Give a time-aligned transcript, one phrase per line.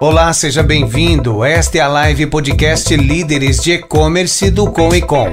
[0.00, 1.44] Olá, seja bem-vindo.
[1.44, 5.26] Esta é a live podcast Líderes de E-Commerce do Com e Com.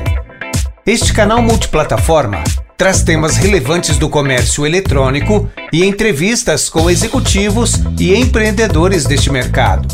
[0.83, 2.43] Este canal multiplataforma
[2.75, 9.87] traz temas relevantes do comércio eletrônico e entrevistas com executivos e empreendedores deste mercado.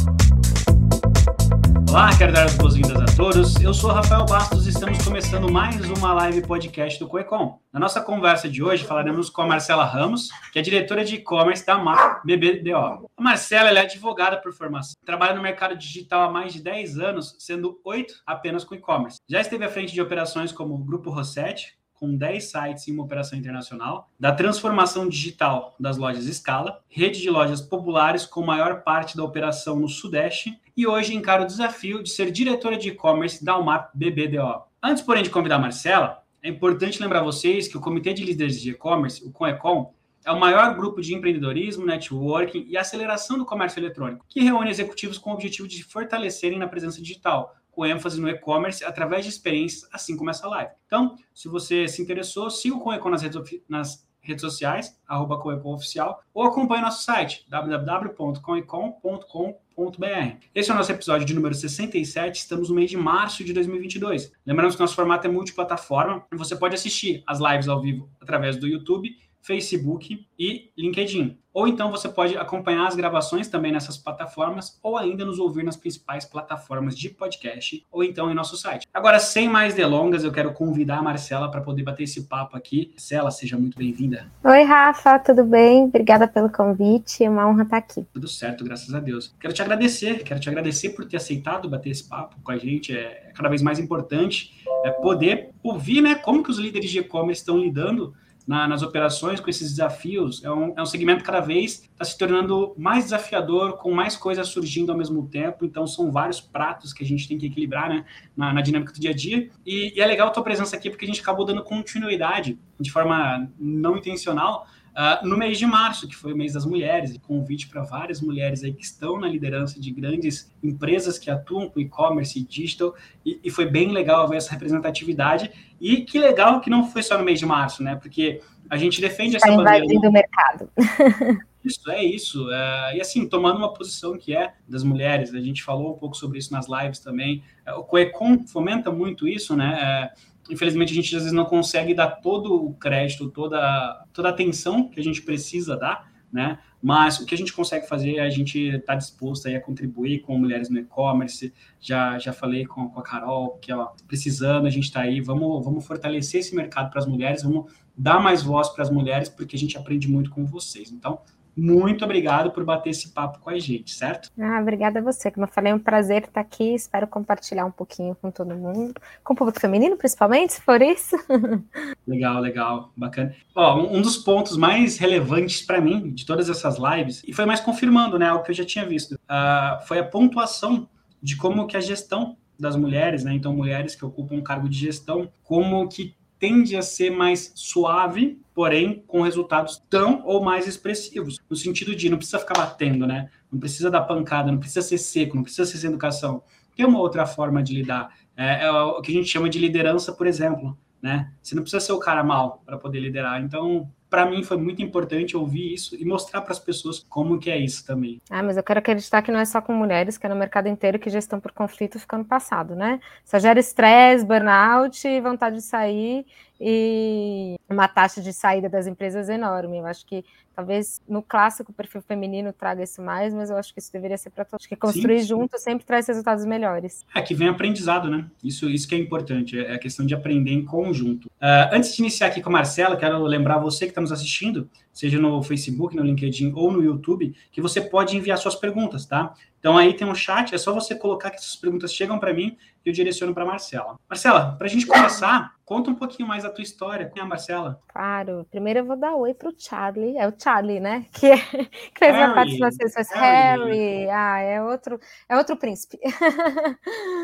[1.90, 3.56] Olá, quero dar as boas-vindas todos.
[3.56, 7.60] Eu sou Rafael Bastos e estamos começando mais uma live podcast do Coecom.
[7.72, 11.66] Na nossa conversa de hoje falaremos com a Marcela Ramos, que é diretora de e-commerce
[11.66, 13.10] da MAP BBDO.
[13.18, 17.36] A Marcela é advogada por formação, trabalha no mercado digital há mais de 10 anos,
[17.40, 19.18] sendo 8 apenas com e-commerce.
[19.28, 23.04] Já esteve à frente de operações como o Grupo Rossetti, com 10 sites em uma
[23.04, 29.16] operação internacional, da transformação digital das lojas Scala, rede de lojas populares com maior parte
[29.16, 33.56] da operação no Sudeste, e hoje encara o desafio de ser diretora de e-commerce da
[33.56, 34.64] UMAP BBDO.
[34.82, 38.60] Antes, porém, de convidar a Marcela, é importante lembrar vocês que o Comitê de Líderes
[38.60, 39.94] de E-Commerce, o CONECOM,
[40.26, 45.20] é o maior grupo de empreendedorismo, networking e aceleração do comércio eletrônico, que reúne executivos
[45.20, 49.88] com o objetivo de fortalecerem na presença digital, com ênfase no e-commerce através de experiências,
[49.92, 50.72] assim como essa live.
[50.86, 56.22] Então, se você se interessou, siga o Coecon nas redes, nas redes sociais, arroba Oficial,
[56.34, 60.36] ou acompanhe nosso site, www.coecon.com.br.
[60.54, 64.32] Esse é o nosso episódio de número 67, estamos no mês de março de 2022.
[64.46, 68.68] Lembrando que nosso formato é multiplataforma, você pode assistir as lives ao vivo através do
[68.68, 71.38] YouTube, Facebook e LinkedIn.
[71.54, 75.76] Ou então você pode acompanhar as gravações também nessas plataformas, ou ainda nos ouvir nas
[75.76, 78.88] principais plataformas de podcast, ou então em nosso site.
[78.94, 82.92] Agora, sem mais delongas, eu quero convidar a Marcela para poder bater esse papo aqui.
[82.92, 84.32] Marcela, seja muito bem-vinda.
[84.46, 85.84] Oi, Rafa, tudo bem?
[85.84, 88.08] Obrigada pelo convite, é uma honra estar aqui.
[88.14, 89.36] Tudo certo, graças a Deus.
[89.38, 92.96] Quero te agradecer, quero te agradecer por ter aceitado bater esse papo com a gente.
[92.96, 94.54] É cada vez mais importante
[94.84, 98.14] é poder ouvir, né, como que os líderes de e-commerce estão lidando
[98.48, 100.44] na, nas operações com esses desafios.
[100.44, 104.48] É um, é um segmento cada vez está se tornando mais desafiador, com mais coisas
[104.48, 105.66] surgindo ao mesmo tempo.
[105.66, 109.00] Então, são vários pratos que a gente tem que equilibrar né, na, na dinâmica do
[109.00, 109.50] dia a dia.
[109.66, 112.92] E, e é legal a tua presença aqui, porque a gente acabou dando continuidade de
[112.92, 117.70] forma não intencional Uh, no mês de março, que foi o mês das mulheres, convite
[117.70, 122.38] para várias mulheres aí que estão na liderança de grandes empresas que atuam com e-commerce
[122.38, 122.94] e digital,
[123.26, 125.50] e, e, foi bem legal ver essa representatividade.
[125.82, 127.96] E que legal que não foi só no mês de março, né?
[127.96, 128.40] Porque
[128.70, 130.70] a gente defende essa Está invadindo o mercado.
[131.64, 132.52] Isso, é isso.
[132.52, 136.18] É, e assim, tomando uma posição que é das mulheres, a gente falou um pouco
[136.18, 137.44] sobre isso nas lives também.
[137.64, 139.78] É, o Coecon fomenta muito isso, né?
[139.80, 144.32] É, infelizmente a gente às vezes não consegue dar todo o crédito, toda, toda a
[144.32, 146.60] atenção que a gente precisa dar, né?
[146.82, 150.38] Mas o que a gente consegue fazer, a gente está disposto aí a contribuir com
[150.38, 151.54] mulheres no e-commerce.
[151.80, 155.64] Já, já falei com, com a Carol que ó, precisando, a gente está aí, vamos,
[155.64, 159.56] vamos fortalecer esse mercado para as mulheres, vamos dar mais voz para as mulheres, porque
[159.56, 160.92] a gente aprende muito com vocês.
[160.92, 161.20] Então,
[161.56, 164.30] muito obrigado por bater esse papo com a gente, certo?
[164.40, 165.30] Ah, obrigada a você.
[165.30, 166.74] Como eu falei, é um prazer estar aqui.
[166.74, 171.16] Espero compartilhar um pouquinho com todo mundo, com o público feminino, principalmente, se for isso.
[172.08, 173.36] legal, legal, bacana.
[173.56, 177.60] Ó, um dos pontos mais relevantes para mim de todas essas lives, e foi mais
[177.60, 180.88] confirmando, né, o que eu já tinha visto, uh, foi a pontuação
[181.22, 184.78] de como que a gestão das mulheres, né, então mulheres que ocupam um cargo de
[184.78, 191.38] gestão, como que tende a ser mais suave, porém com resultados tão ou mais expressivos,
[191.48, 193.30] no sentido de não precisa ficar batendo, né?
[193.52, 196.42] Não precisa dar pancada, não precisa ser seco, não precisa ser sem educação.
[196.76, 198.18] Tem uma outra forma de lidar.
[198.36, 201.32] É, é o que a gente chama de liderança, por exemplo, né?
[201.44, 203.40] Você não precisa ser o cara mal para poder liderar.
[203.40, 207.50] Então, para mim foi muito importante ouvir isso e mostrar para as pessoas como que
[207.50, 208.22] é isso também.
[208.30, 210.68] Ah, mas eu quero acreditar que não é só com mulheres, que é no mercado
[210.68, 213.00] inteiro que gestão por conflito fica no passado, né?
[213.24, 216.26] Só gera estresse, burnout, vontade de sair
[216.64, 219.80] e uma taxa de saída das empresas enorme.
[219.80, 220.24] Eu acho que
[220.56, 224.18] talvez no clássico o perfil feminino traga isso mais, mas eu acho que isso deveria
[224.18, 224.62] ser para todos.
[224.64, 227.04] Acho que construir sim, junto sempre traz resultados melhores.
[227.16, 228.28] É que vem aprendizado, né?
[228.44, 231.26] Isso, isso que é importante, é a questão de aprender em conjunto.
[231.26, 234.70] Uh, antes de iniciar aqui com a Marcela, quero lembrar você que está nos assistindo,
[234.94, 239.34] seja no Facebook, no LinkedIn ou no YouTube, que você pode enviar suas perguntas, tá?
[239.62, 242.58] Então aí tem um chat, é só você colocar que essas perguntas chegam para mim
[242.84, 243.96] e eu direciono para Marcela.
[244.10, 247.10] Marcela, para a gente começar, conta um pouquinho mais da tua história.
[247.10, 247.80] Quem é a Marcela?
[247.88, 251.06] Claro, primeiro eu vou dar oi pro Charlie, é o Charlie, né?
[251.14, 253.78] Que, é, que fez uma participação, Harry.
[253.78, 255.00] Harry, ah, é outro,
[255.30, 256.00] é outro príncipe.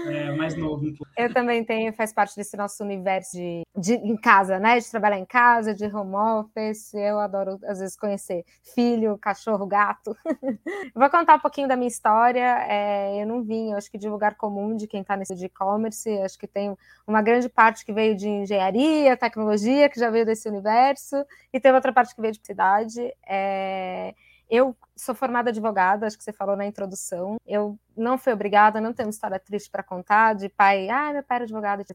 [0.07, 1.12] É, mais novo um pouco.
[1.18, 4.80] Eu também tenho, faz parte desse nosso universo de, de em casa, né?
[4.80, 6.94] De trabalhar em casa, de home office.
[6.94, 10.16] Eu adoro, às vezes, conhecer filho, cachorro, gato.
[10.95, 12.26] vou contar um pouquinho da minha história.
[12.35, 15.45] É, eu não vim, eu acho que de lugar comum de quem está nesse de
[15.45, 16.09] e-commerce.
[16.19, 16.75] Acho que tem
[17.06, 21.15] uma grande parte que veio de engenharia, tecnologia, que já veio desse universo,
[21.53, 23.13] e tem outra parte que veio de cidade.
[23.27, 24.13] É,
[24.50, 27.38] eu sou formada advogada, acho que você falou na introdução.
[27.45, 31.38] Eu não fui obrigada, não tenho história triste para contar de pai, ah, meu pai
[31.38, 31.94] era advogado de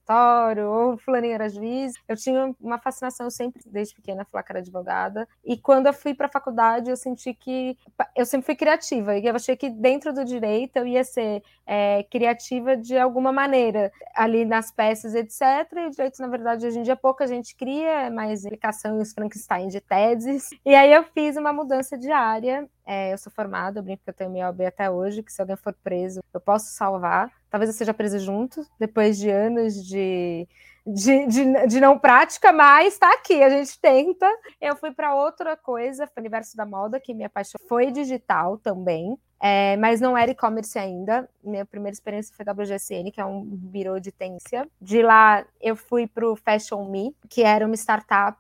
[0.62, 1.94] ou fulaninho era juiz.
[2.08, 5.28] Eu tinha uma fascinação sempre, desde pequena, falar que era advogada.
[5.44, 7.76] E quando eu fui para a faculdade, eu senti que
[8.16, 12.02] eu sempre fui criativa, e eu achei que dentro do direito eu ia ser é,
[12.04, 15.40] criativa de alguma maneira, ali nas peças, etc.
[15.76, 19.04] E o direito, na verdade, hoje em dia pouca gente cria, é mais aplicação em
[19.04, 20.50] Frankenstein de teses.
[20.64, 24.10] E aí eu fiz uma mudança de área é, eu sou formada, eu brinco que
[24.10, 27.30] eu tenho minha até hoje, que se alguém for preso, eu posso salvar.
[27.48, 30.48] Talvez eu seja preso junto, depois de anos de,
[30.86, 34.26] de, de, de não prática, mas tá aqui, a gente tenta.
[34.60, 38.58] Eu fui para outra coisa, foi o universo da moda, que minha paixão foi digital
[38.58, 39.16] também.
[39.44, 41.28] É, mas não era e-commerce ainda.
[41.42, 44.68] Minha primeira experiência foi WGSN, que é um birô de tendência.
[44.80, 48.38] De lá eu fui para o Fashion Me, que era uma startup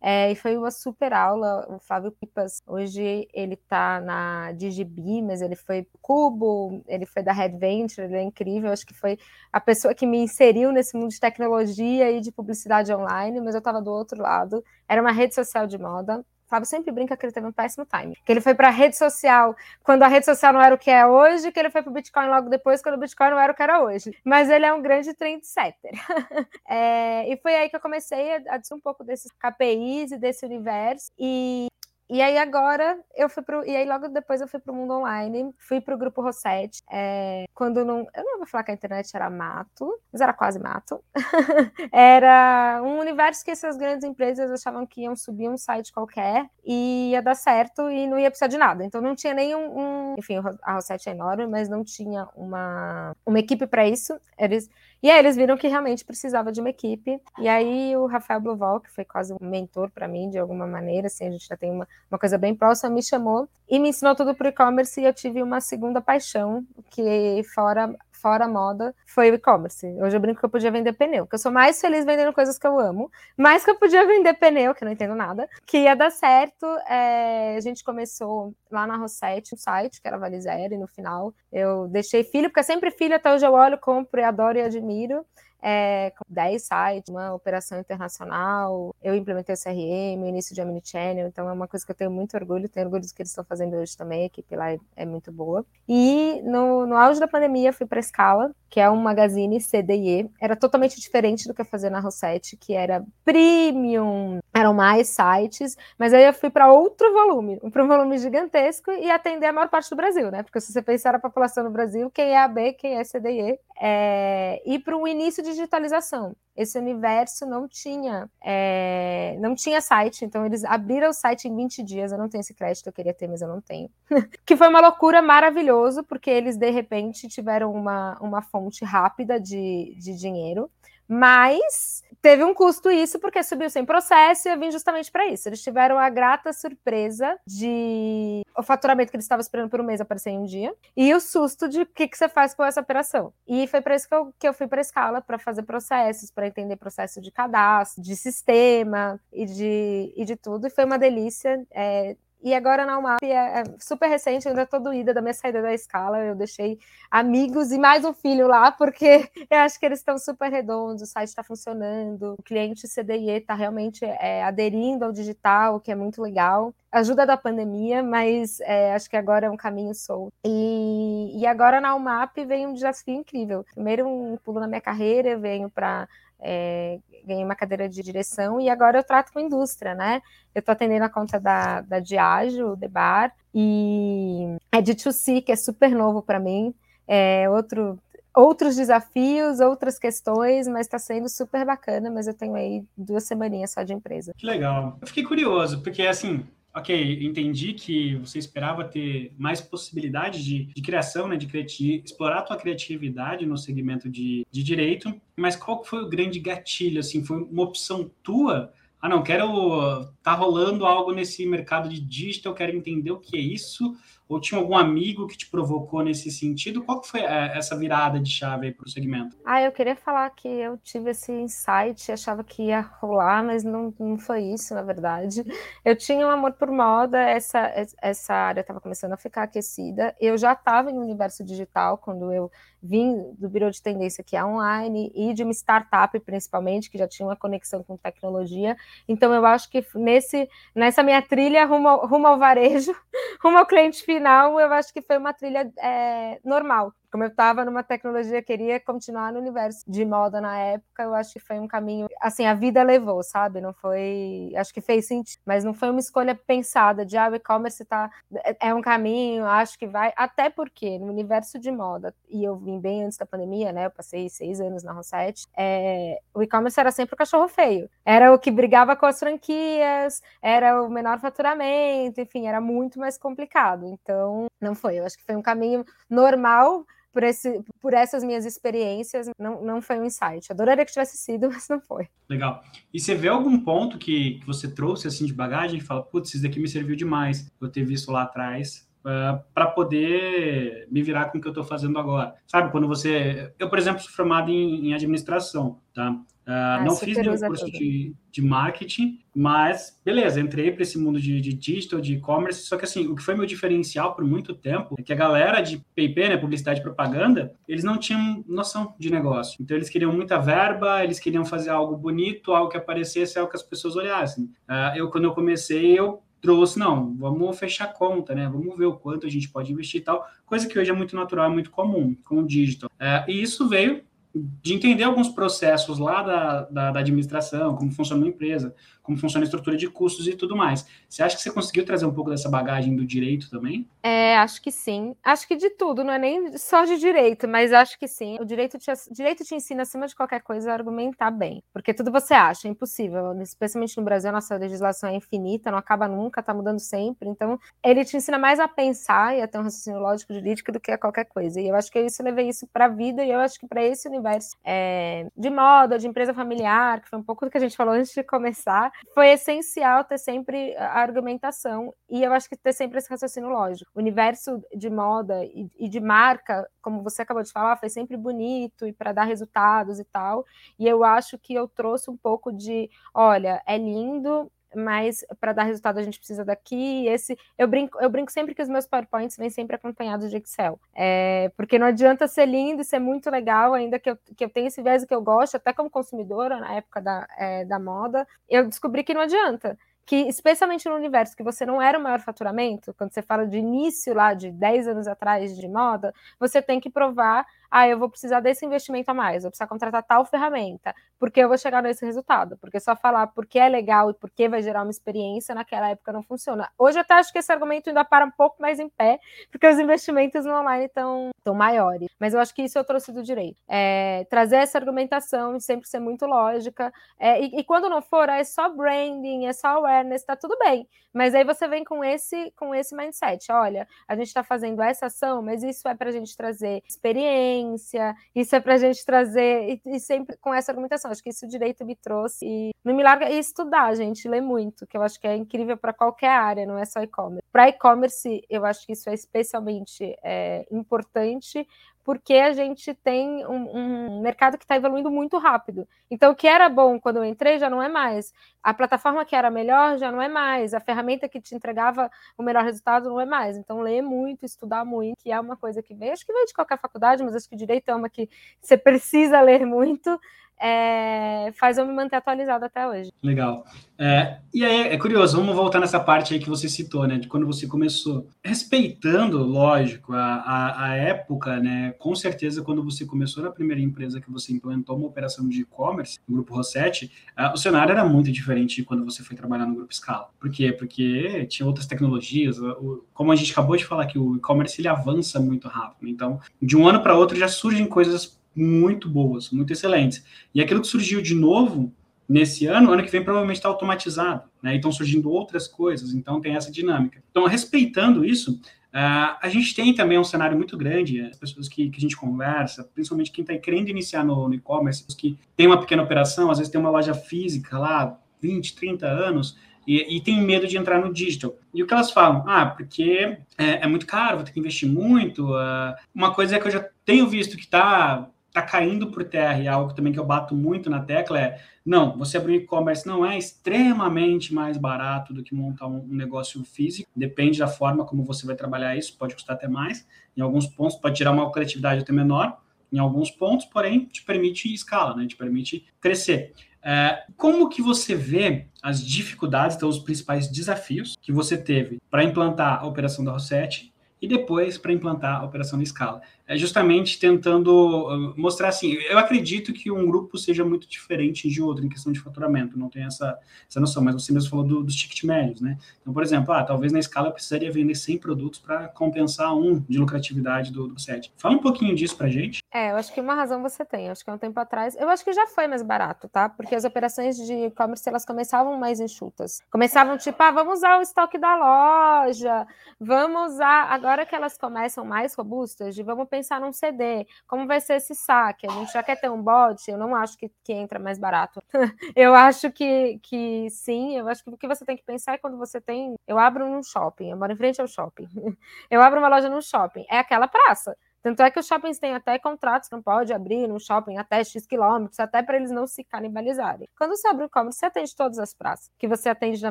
[0.00, 1.66] é, e foi uma super aula.
[1.68, 7.32] O Flávio Pipas, hoje ele está na DigiB, mas ele foi Cubo, ele foi da
[7.32, 8.72] Red Venture, ele é incrível.
[8.72, 9.18] Acho que foi
[9.52, 13.58] a pessoa que me inseriu nesse mundo de tecnologia e de publicidade online, mas eu
[13.58, 14.64] estava do outro lado.
[14.88, 16.24] Era uma rede social de moda.
[16.50, 18.16] Fábio sempre brinca que ele teve um péssimo time.
[18.24, 20.90] Que ele foi para a rede social quando a rede social não era o que
[20.90, 23.52] é hoje, que ele foi para o Bitcoin logo depois, quando o Bitcoin não era
[23.52, 24.12] o que era hoje.
[24.24, 25.92] Mas ele é um grande trendsetter.
[26.68, 30.44] é, e foi aí que eu comecei a, a um pouco desses KPIs e desse
[30.44, 31.12] universo.
[31.18, 31.68] E
[32.10, 33.64] e aí agora eu fui pro.
[33.64, 36.82] E aí logo depois eu fui pro mundo online, fui pro grupo Rossetti.
[36.90, 38.04] É, quando não.
[38.12, 41.00] Eu não vou falar que a internet era mato, mas era quase mato.
[41.92, 47.10] era um universo que essas grandes empresas achavam que iam subir um site qualquer e
[47.10, 48.84] ia dar certo e não ia precisar de nada.
[48.84, 49.78] Então não tinha nenhum.
[49.78, 50.14] Um...
[50.18, 54.18] Enfim, a Rossetti é enorme, mas não tinha uma, uma equipe para isso.
[54.36, 54.68] Eles
[55.02, 57.20] e aí eles viram que realmente precisava de uma equipe.
[57.38, 61.06] E aí o Rafael Bluval, que foi quase um mentor para mim de alguma maneira,
[61.06, 64.14] assim, a gente já tem uma, uma coisa bem próxima, me chamou e me ensinou
[64.14, 69.34] tudo para e-commerce e eu tive uma segunda paixão, que fora fora moda, foi o
[69.34, 69.86] e-commerce.
[70.00, 72.58] Hoje eu brinco que eu podia vender pneu, que eu sou mais feliz vendendo coisas
[72.58, 75.78] que eu amo, mais que eu podia vender pneu, que eu não entendo nada, que
[75.78, 76.66] ia dar certo.
[76.88, 81.32] É, a gente começou lá na Rossetti, um site, que era Valizera, e no final
[81.50, 84.62] eu deixei filho, porque é sempre filho, até hoje eu olho, compro e adoro e
[84.62, 85.24] admiro
[85.62, 88.94] é, com 10 sites, uma operação internacional.
[89.02, 92.10] Eu implementei o CRM, o início de Omnichannel, então é uma coisa que eu tenho
[92.10, 94.78] muito orgulho, tenho orgulho do que eles estão fazendo hoje também, a equipe lá é,
[94.96, 95.64] é muito boa.
[95.88, 100.30] E no, no auge da pandemia, fui para a Scala, que é um magazine CDE,
[100.40, 105.76] era totalmente diferente do que eu fazia na Rossetti, que era premium, eram mais sites,
[105.98, 109.68] mas aí eu fui para outro volume, para um volume gigantesco e atender a maior
[109.68, 110.42] parte do Brasil, né?
[110.42, 114.62] Porque se você pensar a população no Brasil, quem é AB, quem é CDE, é...
[114.66, 116.36] e para o início de digitalização.
[116.54, 119.36] Esse universo não tinha, é...
[119.40, 122.12] não tinha site, então eles abriram o site em 20 dias.
[122.12, 123.88] Eu não tenho esse crédito, eu queria ter, mas eu não tenho.
[124.44, 129.96] que foi uma loucura maravilhoso, porque eles de repente tiveram uma, uma fonte rápida de,
[129.98, 130.70] de dinheiro,
[131.08, 135.48] mas teve um custo isso porque subiu sem processo e eu vim justamente para isso.
[135.48, 140.00] Eles tiveram a grata surpresa de o faturamento que eles estavam esperando por um mês
[140.00, 142.80] aparecer em um dia e o susto de o que, que você faz com essa
[142.80, 143.32] operação.
[143.46, 146.30] E foi para isso que eu, que eu fui para a escala para fazer processos,
[146.30, 150.66] para entender processo de cadastro, de sistema e de, e de tudo.
[150.66, 151.64] E foi uma delícia.
[151.70, 155.60] É, e agora na UMAP é, é super recente, ainda tô doída da minha saída
[155.60, 156.18] da escala.
[156.18, 156.78] Eu deixei
[157.10, 161.06] amigos e mais um filho lá, porque eu acho que eles estão super redondos, o
[161.06, 165.94] site está funcionando, o cliente CDIE está realmente é, aderindo ao digital, o que é
[165.94, 166.74] muito legal.
[166.90, 170.32] Ajuda da pandemia, mas é, acho que agora é um caminho solto.
[170.44, 173.64] E, e agora na UMAP vem um desafio incrível.
[173.74, 176.08] Primeiro, um pulo na minha carreira, eu venho para
[176.40, 180.22] é, ganhei uma cadeira de direção e agora eu trato com indústria, né?
[180.54, 185.52] Eu estou atendendo a conta da, da Diageo, o Bar, e é de 2C, que
[185.52, 186.74] é super novo para mim.
[187.06, 187.98] É outro,
[188.34, 193.72] outros desafios, outras questões, mas está sendo super bacana, mas eu tenho aí duas semaninhas
[193.72, 194.32] só de empresa.
[194.36, 194.96] Que legal.
[195.00, 196.46] Eu fiquei curioso, porque assim,
[196.80, 202.42] ok, entendi que você esperava ter mais possibilidade de, de criação, né, de explorar a
[202.42, 207.00] tua criatividade no segmento de, de direito, mas qual foi o grande gatilho?
[207.00, 208.72] Assim, foi uma opção tua?
[209.00, 213.40] Ah, não, quero tá rolando algo nesse mercado de digital, quero entender o que é
[213.40, 213.96] isso,
[214.30, 216.84] ou tinha algum amigo que te provocou nesse sentido?
[216.84, 219.36] Qual foi é, essa virada de chave para o segmento?
[219.44, 223.92] Ah, eu queria falar que eu tive esse insight, achava que ia rolar, mas não,
[223.98, 225.44] não foi isso, na verdade.
[225.84, 230.14] Eu tinha um amor por moda, essa, essa área estava começando a ficar aquecida.
[230.20, 234.44] Eu já estava em universo digital quando eu vim do Biro de Tendência, que é
[234.44, 238.76] online, e de uma startup, principalmente, que já tinha uma conexão com tecnologia.
[239.06, 242.94] Então, eu acho que nesse, nessa minha trilha rumo rumo ao varejo,
[243.42, 244.19] rumo ao cliente final,
[244.60, 249.32] eu acho que foi uma trilha é, normal como eu estava numa tecnologia, queria continuar
[249.32, 252.82] no universo de moda na época, eu acho que foi um caminho, assim, a vida
[252.82, 253.60] levou, sabe?
[253.60, 257.34] Não foi, acho que fez sentido, mas não foi uma escolha pensada de, ah, o
[257.34, 258.10] e-commerce tá,
[258.44, 262.56] é, é um caminho, acho que vai, até porque no universo de moda, e eu
[262.56, 263.86] vim bem antes da pandemia, né?
[263.86, 268.32] Eu passei seis anos na Rosset, é, o e-commerce era sempre o cachorro feio, era
[268.32, 273.86] o que brigava com as franquias, era o menor faturamento, enfim, era muito mais complicado.
[273.86, 274.98] Então, não foi.
[274.98, 279.82] Eu acho que foi um caminho normal por, esse, por essas minhas experiências, não, não
[279.82, 280.50] foi um insight.
[280.50, 282.08] Adoraria que tivesse sido, mas não foi.
[282.28, 282.62] Legal.
[282.92, 286.34] E você vê algum ponto que, que você trouxe assim de bagagem e fala, putz,
[286.34, 291.02] isso daqui me serviu demais eu ter visto lá atrás uh, ah, para poder me
[291.02, 292.34] virar com o que eu estou fazendo agora.
[292.46, 293.52] Sabe, quando você...
[293.58, 296.16] Eu, por exemplo, sou formado em, em administração, tá?
[296.50, 301.40] Uh, não fiz nenhum curso de, de, marketing, mas beleza, entrei para esse mundo de,
[301.40, 302.62] de digital, de e-commerce.
[302.62, 305.60] Só que assim, o que foi meu diferencial por muito tempo é que a galera
[305.60, 309.58] de PIP, né, publicidade e propaganda, eles não tinham noção de negócio.
[309.60, 313.56] Então eles queriam muita verba, eles queriam fazer algo bonito, algo que aparecesse, algo que
[313.56, 314.46] as pessoas olhassem.
[314.68, 318.48] Uh, eu, quando eu comecei, eu trouxe, não, vamos fechar a conta, né?
[318.52, 321.14] Vamos ver o quanto a gente pode investir e tal, coisa que hoje é muito
[321.14, 322.90] natural, é muito comum com o digital.
[322.98, 324.02] Uh, e isso veio
[324.34, 329.44] de entender alguns processos lá da, da, da, administração, como funciona uma empresa, como funciona
[329.44, 330.86] a estrutura de custos e tudo mais.
[331.08, 333.88] Você acha que você conseguiu trazer um pouco dessa bagagem do direito também?
[334.02, 335.16] É, acho que sim.
[335.24, 338.36] Acho que de tudo, não é nem só de direito, mas acho que sim.
[338.40, 341.60] O direito te, direito te ensina, acima de qualquer coisa, a argumentar bem.
[341.72, 343.32] Porque tudo você acha, é impossível.
[343.42, 347.28] Especialmente no Brasil, a nossa legislação é infinita, não acaba nunca, tá mudando sempre.
[347.28, 350.78] Então, ele te ensina mais a pensar e a ter um raciocínio lógico jurídico do
[350.78, 351.60] que a qualquer coisa.
[351.60, 353.82] E eu acho que isso levei isso para a vida e eu acho que para
[353.82, 354.19] esse universo
[354.64, 357.94] é, de moda, de empresa familiar, que foi um pouco do que a gente falou
[357.94, 362.98] antes de começar, foi essencial ter sempre a argumentação e eu acho que ter sempre
[362.98, 363.90] esse raciocínio lógico.
[363.94, 368.16] O universo de moda e, e de marca, como você acabou de falar, foi sempre
[368.16, 370.44] bonito e para dar resultados e tal.
[370.78, 375.64] E eu acho que eu trouxe um pouco de, olha, é lindo, mas para dar
[375.64, 377.06] resultado a gente precisa daqui.
[377.06, 380.78] Esse eu brinco, eu brinco sempre que os meus PowerPoints vêm sempre acompanhados de Excel,
[380.94, 384.50] é, porque não adianta ser lindo e ser muito legal, ainda que eu, que eu
[384.50, 388.26] tenha esse viés que eu gosto, até como consumidora na época da, é, da moda,
[388.48, 389.76] eu descobri que não adianta
[390.10, 393.58] que, especialmente no universo que você não era o maior faturamento, quando você fala de
[393.58, 398.08] início lá de 10 anos atrás de moda, você tem que provar ah, eu vou
[398.08, 402.04] precisar desse investimento a mais, vou precisar contratar tal ferramenta, porque eu vou chegar nesse
[402.04, 402.56] resultado.
[402.58, 406.22] Porque só falar porque é legal e porque vai gerar uma experiência naquela época não
[406.22, 406.68] funciona.
[406.76, 409.20] Hoje eu até acho que esse argumento ainda para um pouco mais em pé,
[409.52, 412.08] porque os investimentos no online estão tão maiores.
[412.18, 413.62] Mas eu acho que isso eu trouxe do direito.
[413.68, 416.92] É, trazer essa argumentação e sempre ser muito lógica.
[417.18, 420.88] É, e, e, quando não for, é só branding, é só awareness, tá tudo bem.
[421.12, 423.50] Mas aí você vem com esse, com esse mindset.
[423.50, 427.59] Olha, a gente está fazendo essa ação, mas isso é para a gente trazer experiência
[427.60, 431.10] ciência, isso é para a gente trazer, e, e, sempre com essa argumentação.
[431.10, 432.46] Acho que isso o direito me trouxe.
[432.46, 435.76] E não me larga e estudar, gente, ler muito, que eu acho que é incrível
[435.76, 437.46] para qualquer área, não é só e-commerce.
[437.52, 441.66] Para e-commerce, eu acho que isso é especialmente é, importante,
[442.04, 445.86] porque a gente tem um, um mercado que está evoluindo muito rápido.
[446.10, 448.32] Então, o que era bom quando eu entrei já não é mais.
[448.62, 450.74] A plataforma que era melhor já não é mais.
[450.74, 453.56] A ferramenta que te entregava o melhor resultado não é mais.
[453.56, 456.54] Então, ler muito, estudar muito, que é uma coisa que vem, acho que vem de
[456.54, 458.28] qualquer faculdade, mas acho que o direito é uma que
[458.60, 460.18] você precisa ler muito
[460.60, 463.10] é, faz eu me manter atualizado até hoje.
[463.22, 463.64] Legal.
[463.98, 467.28] É, e aí, é curioso, vamos voltar nessa parte aí que você citou, né, de
[467.28, 468.26] quando você começou.
[468.42, 474.20] Respeitando, lógico, a, a, a época, né, com certeza, quando você começou na primeira empresa
[474.20, 477.10] que você implementou uma operação de e-commerce, no Grupo Rossetti,
[477.52, 480.30] o cenário era muito diferente de quando você foi trabalhar no Grupo Scala.
[480.38, 480.72] Por quê?
[480.72, 484.88] Porque tinha outras tecnologias, o, como a gente acabou de falar que o e-commerce ele
[484.88, 486.08] avança muito rápido.
[486.08, 490.24] Então, de um ano para outro já surgem coisas muito boas, muito excelentes.
[490.54, 491.92] E aquilo que surgiu de novo
[492.30, 494.74] nesse ano, ano que vem provavelmente está automatizado, né?
[494.74, 497.20] E estão surgindo outras coisas, então tem essa dinâmica.
[497.28, 501.90] Então, respeitando isso, uh, a gente tem também um cenário muito grande, as pessoas que,
[501.90, 505.80] que a gente conversa, principalmente quem está querendo iniciar no, no e-commerce, que tem uma
[505.80, 510.40] pequena operação, às vezes tem uma loja física lá, 20, 30 anos, e, e tem
[510.40, 511.56] medo de entrar no digital.
[511.74, 512.44] E o que elas falam?
[512.46, 515.46] Ah, porque é, é muito caro, vou ter que investir muito.
[515.46, 519.58] Uh, uma coisa é que eu já tenho visto que está tá caindo por terra
[519.60, 522.56] e é algo também que eu bato muito na tecla é não, você abrir um
[522.56, 528.04] e-commerce não é extremamente mais barato do que montar um, negócio físico, depende da forma
[528.04, 531.50] como você vai trabalhar isso, pode custar até mais, em alguns pontos pode tirar uma
[531.50, 532.58] coletividade até menor,
[532.92, 535.26] em alguns pontos, porém, te permite escala, né?
[535.26, 536.52] te permite crescer.
[536.82, 542.24] É, como que você vê as dificuldades, então os principais desafios que você teve para
[542.24, 546.20] implantar a operação da Rossetti e depois para implantar a operação de escala.
[546.50, 551.62] É justamente tentando ah, mostrar assim, eu acredito que um grupo seja muito diferente de
[551.62, 553.38] outro em questão de faturamento, não tem essa,
[553.68, 555.78] essa noção, mas você mesmo falou do, dos ticket médios, né?
[556.00, 559.78] Então, por exemplo, ah, talvez na escala eu precisaria vender 100 produtos para compensar um
[559.88, 561.32] de lucratividade do, do set.
[561.36, 562.58] Fala um pouquinho disso para gente.
[562.74, 564.96] É, eu acho que uma razão você tem, eu acho que há um tempo atrás,
[564.96, 566.48] eu acho que já foi mais barato, tá?
[566.48, 569.60] Porque as operações de e-commerce, elas começavam mais enxutas.
[569.70, 572.66] Começavam tipo, ah, vamos usar o estoque da loja,
[572.98, 577.80] vamos usar, agora que elas começam mais robustas, de vamos pensar num CD, como vai
[577.80, 578.66] ser esse saque?
[578.66, 581.62] A gente já quer ter um bot, eu não acho que, que entra mais barato.
[582.16, 585.38] eu acho que, que sim, eu acho que o que você tem que pensar é
[585.38, 586.14] quando você tem.
[586.26, 588.28] Eu abro num shopping, eu moro em frente ao shopping.
[588.90, 590.96] eu abro uma loja no shopping, é aquela praça.
[591.22, 594.42] Tanto é que os shoppings têm até contratos que não pode abrir no shopping até
[594.42, 596.88] X quilômetros, até para eles não se canibalizarem.
[596.96, 598.86] Quando você abre o e-commerce, você atende todas as praças.
[598.86, 599.70] O que você atende, na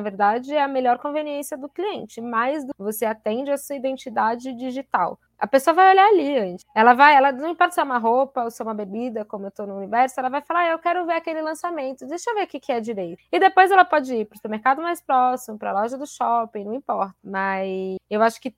[0.00, 4.52] verdade, é a melhor conveniência do cliente, mais do que você atende a sua identidade
[4.54, 5.18] digital.
[5.40, 6.66] A pessoa vai olhar ali antes.
[6.74, 9.46] Ela vai, ela não importa se é uma roupa ou se é uma bebida, como
[9.46, 12.34] eu estou no universo, ela vai falar, ah, eu quero ver aquele lançamento, deixa eu
[12.34, 13.22] ver o que, que é direito.
[13.32, 16.64] E depois ela pode ir para o supermercado mais próximo, para a loja do shopping,
[16.64, 17.14] não importa.
[17.24, 18.54] Mas eu acho que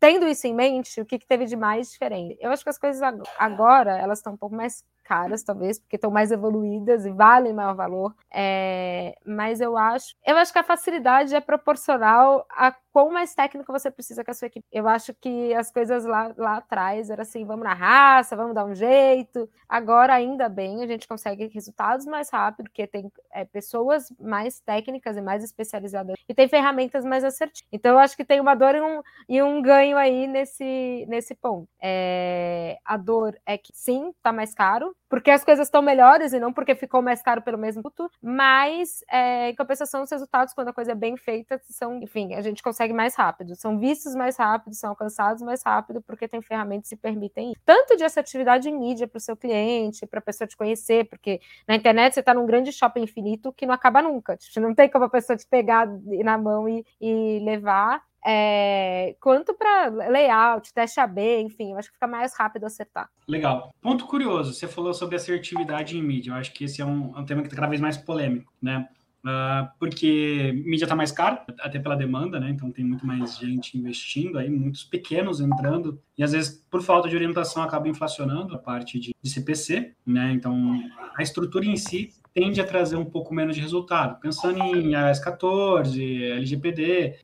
[0.00, 2.36] tendo isso em mente, o que, que teve de mais diferente?
[2.40, 3.00] Eu acho que as coisas
[3.38, 7.74] agora elas estão um pouco mais caras, talvez, porque estão mais evoluídas e valem maior
[7.74, 8.14] valor.
[8.30, 13.70] É, mas eu acho, eu acho que a facilidade é proporcional a quão mais técnico
[13.70, 14.66] você precisa com a sua equipe.
[14.72, 18.64] Eu acho que as coisas lá, lá atrás era assim, vamos na raça, vamos dar
[18.64, 19.48] um jeito.
[19.68, 25.16] Agora, ainda bem, a gente consegue resultados mais rápido, porque tem é, pessoas mais técnicas
[25.16, 27.68] e mais especializadas e tem ferramentas mais assertivas.
[27.70, 31.36] Então, eu acho que tem uma dor e um, e um ganho aí nesse, nesse
[31.36, 31.68] ponto.
[31.80, 36.40] É, a dor é que sim, tá mais caro, porque as coisas estão melhores e
[36.40, 40.68] não porque ficou mais caro pelo mesmo produto, mas é, em compensação, os resultados, quando
[40.68, 44.36] a coisa é bem feita, são, enfim, a gente consegue mais rápido, são vistos mais
[44.36, 47.60] rápido, são alcançados mais rápido, porque tem ferramentas que permitem isso.
[47.64, 51.40] tanto de assertividade em mídia para o seu cliente, para a pessoa te conhecer, porque
[51.66, 54.88] na internet você está num grande shopping infinito que não acaba nunca, tipo, não tem
[54.88, 55.86] como a pessoa te pegar
[56.24, 61.94] na mão e, e levar, é, quanto para layout, teste AB, enfim, eu acho que
[61.94, 63.08] fica mais rápido acertar.
[63.26, 63.72] Legal.
[63.80, 66.32] Ponto curioso, você falou sobre assertividade em mídia.
[66.32, 68.52] Eu acho que esse é um, é um tema que está cada vez mais polêmico,
[68.60, 68.88] né?
[69.24, 72.50] Uh, porque mídia está mais cara, até pela demanda, né?
[72.50, 77.08] Então tem muito mais gente investindo aí, muitos pequenos entrando, e às vezes, por falta
[77.08, 80.32] de orientação, acaba inflacionando a parte de, de CPC, né?
[80.32, 80.80] Então
[81.16, 84.20] a estrutura em si tende a trazer um pouco menos de resultado.
[84.20, 87.16] Pensando em AS 14, LGPD,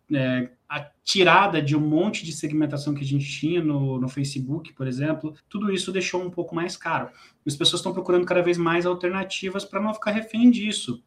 [0.68, 4.88] a tirada de um monte de segmentação que a gente tinha no, no Facebook, por
[4.88, 7.10] exemplo, tudo isso deixou um pouco mais caro.
[7.46, 11.00] As pessoas estão procurando cada vez mais alternativas para não ficar refém disso.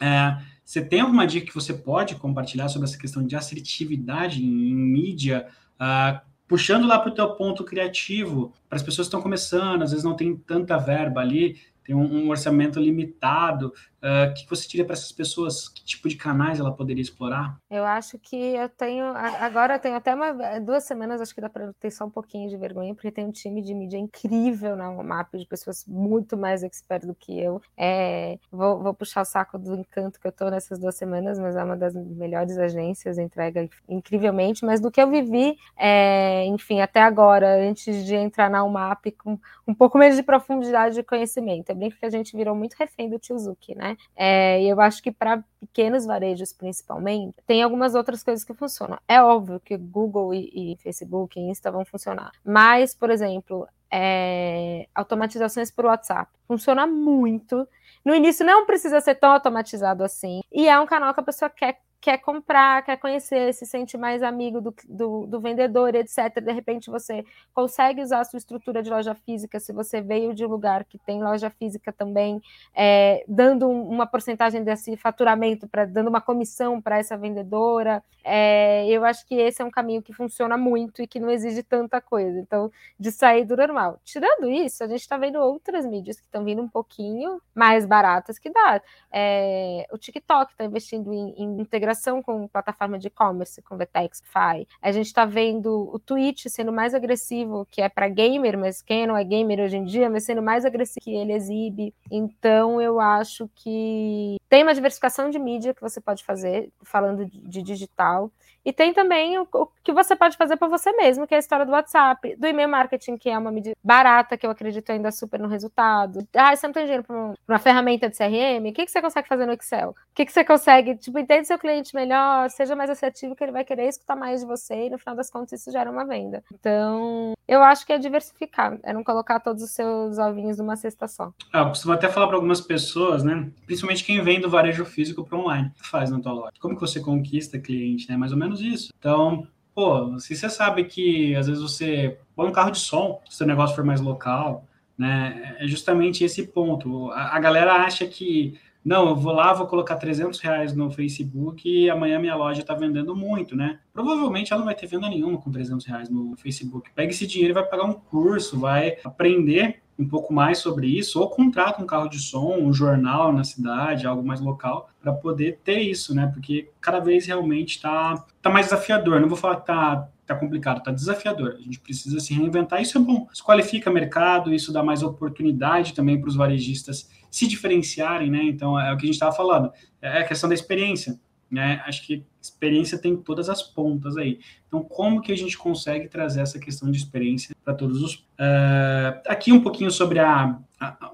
[0.00, 4.70] É, você tem alguma dica que você pode compartilhar sobre essa questão de assertividade em,
[4.70, 5.46] em mídia?
[5.80, 9.90] Uh, puxando lá para o teu ponto criativo, para as pessoas que estão começando, às
[9.90, 13.72] vezes não tem tanta verba ali, tem um, um orçamento limitado.
[14.02, 15.68] Uh, o que você diria para essas pessoas?
[15.68, 17.58] Que tipo de canais ela poderia explorar?
[17.68, 19.04] Eu acho que eu tenho.
[19.40, 22.48] Agora eu tenho até uma, duas semanas, acho que dá para ter só um pouquinho
[22.48, 26.62] de vergonha, porque tem um time de mídia incrível na map de pessoas muito mais
[26.62, 27.60] expert do que eu.
[27.76, 31.56] É, vou, vou, puxar o saco do encanto que eu estou nessas duas semanas, mas
[31.56, 34.64] é uma das melhores agências, entrega incrivelmente.
[34.64, 39.38] Mas do que eu vivi, é, enfim, até agora, antes de entrar na UMAP, com
[39.66, 43.18] um pouco menos de profundidade de conhecimento brinco que a gente virou muito refém do
[43.18, 43.87] Tiozuki, né?
[44.16, 48.98] É, e eu acho que para pequenos varejos, principalmente, tem algumas outras coisas que funcionam.
[49.08, 52.32] É óbvio que Google e, e Facebook e Insta vão funcionar.
[52.44, 56.30] Mas, por exemplo, é, automatizações por WhatsApp.
[56.46, 57.66] Funciona muito.
[58.04, 60.40] No início não precisa ser tão automatizado assim.
[60.52, 64.22] E é um canal que a pessoa quer quer comprar, quer conhecer, se sente mais
[64.22, 66.40] amigo do, do, do, vendedor, etc.
[66.40, 70.44] De repente você consegue usar a sua estrutura de loja física, se você veio de
[70.44, 72.40] um lugar que tem loja física também,
[72.74, 78.02] é, dando uma porcentagem desse faturamento, para dando uma comissão para essa vendedora.
[78.24, 81.62] É, eu acho que esse é um caminho que funciona muito e que não exige
[81.62, 82.38] tanta coisa.
[82.38, 84.00] Então, de sair do normal.
[84.04, 88.38] Tirando isso, a gente está vendo outras mídias que estão vindo um pouquinho mais baratas
[88.38, 88.80] que dá.
[89.10, 94.22] É, o TikTok está investindo em, em integrar integração com plataforma de e-commerce, com Vetex,
[94.24, 94.66] Fi.
[94.82, 99.06] A gente está vendo o Twitch sendo mais agressivo, que é para gamer, mas quem
[99.06, 101.94] não é gamer hoje em dia, mas sendo mais agressivo que ele exibe.
[102.10, 107.62] Então, eu acho que tem uma diversificação de mídia que você pode fazer, falando de
[107.62, 108.30] digital.
[108.68, 109.46] E tem também o,
[109.82, 112.68] que você pode fazer para você mesmo, que é a história do WhatsApp, do e-mail
[112.68, 116.26] marketing, que é uma medida barata, que eu acredito ainda super no resultado.
[116.36, 118.68] Ah, você não tem dinheiro para uma, ferramenta de CRM?
[118.68, 119.90] O que, que você consegue fazer no Excel?
[119.90, 120.96] O que, que você consegue?
[120.96, 124.46] Tipo, entende seu cliente melhor, seja mais assertivo, que ele vai querer escutar mais de
[124.46, 126.42] você, e no final das contas isso gera uma venda.
[126.52, 131.08] Então, eu acho que é diversificar, é não colocar todos os seus ovinhos numa cesta
[131.08, 131.32] só.
[131.52, 133.50] Ah, eu costumo até falar para algumas pessoas, né?
[133.66, 135.70] Principalmente quem vem do varejo físico para online.
[135.76, 136.52] Que faz na tua loja?
[136.60, 138.16] Como que você conquista cliente, né?
[138.16, 138.92] Mais ou menos isso.
[138.98, 143.34] Então, pô, se você sabe que às vezes você põe um carro de som, se
[143.34, 144.64] o seu negócio for mais local,
[144.96, 145.56] né?
[145.58, 147.10] É justamente esse ponto.
[147.12, 151.68] A, a galera acha que não, eu vou lá, vou colocar 300 reais no Facebook
[151.68, 153.80] e amanhã minha loja está vendendo muito, né?
[153.92, 156.90] Provavelmente ela não vai ter venda nenhuma com 300 reais no Facebook.
[156.94, 161.20] Pega esse dinheiro e vai pagar um curso, vai aprender um pouco mais sobre isso,
[161.20, 165.58] ou contrata um carro de som, um jornal na cidade, algo mais local, para poder
[165.64, 166.30] ter isso, né?
[166.32, 169.20] Porque cada vez realmente está tá mais desafiador.
[169.20, 171.56] Não vou falar que tá, tá complicado, tá desafiador.
[171.58, 172.80] A gente precisa se reinventar.
[172.80, 173.26] Isso é bom.
[173.32, 178.42] Isso qualifica mercado, isso dá mais oportunidade também para os varejistas se diferenciarem, né?
[178.44, 179.72] Então é o que a gente estava falando.
[180.00, 181.18] É a questão da experiência
[181.50, 181.82] né?
[181.86, 184.38] Acho que experiência tem todas as pontas aí.
[184.66, 188.14] Então, como que a gente consegue trazer essa questão de experiência para todos os.
[188.14, 190.58] Uh, aqui um pouquinho sobre a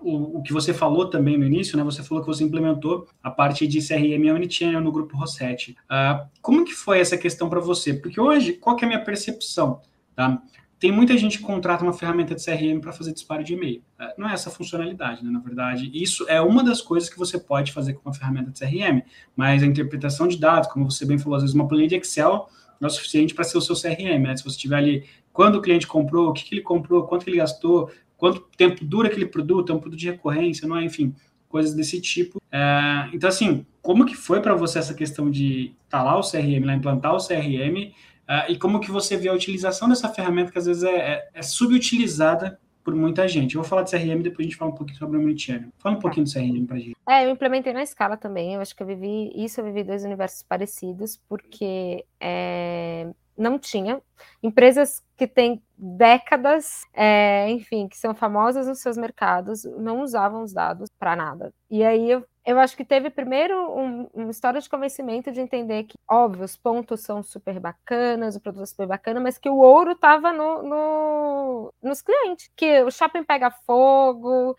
[0.02, 1.84] o, o, que você falou também no início, né?
[1.84, 5.76] Você falou que você implementou a parte de CRM Omnichannel no grupo Rossetti.
[5.84, 7.94] Uh, como que foi essa questão para você?
[7.94, 9.80] Porque hoje, qual que é a minha percepção?
[10.14, 10.42] Tá?
[10.78, 13.82] Tem muita gente que contrata uma ferramenta de CRM para fazer disparo de e-mail.
[13.98, 15.30] É, não é essa funcionalidade, né?
[15.30, 18.60] Na verdade, isso é uma das coisas que você pode fazer com uma ferramenta de
[18.60, 19.02] CRM,
[19.34, 22.50] mas a interpretação de dados, como você bem falou, às vezes uma planilha de Excel
[22.78, 24.36] não é suficiente para ser o seu CRM, né?
[24.36, 27.30] Se você tiver ali quando o cliente comprou, o que, que ele comprou, quanto que
[27.30, 30.84] ele gastou, quanto tempo dura aquele produto, é um produto de recorrência, não é?
[30.84, 31.14] Enfim,
[31.48, 32.40] coisas desse tipo.
[32.50, 36.64] É, então, assim, como que foi para você essa questão de estar tá o CRM,
[36.64, 37.92] lá, implantar o CRM
[38.24, 41.28] Uh, e como que você vê a utilização dessa ferramenta que às vezes é, é,
[41.34, 43.54] é subutilizada por muita gente.
[43.54, 45.68] Eu vou falar de CRM depois a gente fala um pouquinho sobre o Omnichannel.
[45.78, 46.96] Fala um pouquinho do CRM pra gente.
[47.08, 48.54] É, eu implementei na escala também.
[48.54, 54.00] Eu acho que eu vivi isso, eu vivi dois universos parecidos, porque é, não tinha.
[54.42, 60.52] Empresas que têm décadas, é, enfim, que são famosas nos seus mercados, não usavam os
[60.52, 61.52] dados para nada.
[61.70, 65.84] E aí eu eu acho que teve primeiro um, uma história de convencimento de entender
[65.84, 69.56] que, óbvio, os pontos são super bacanas, o produto é super bacana, mas que o
[69.56, 74.54] ouro estava no, no, nos clientes, que o shopping pega fogo,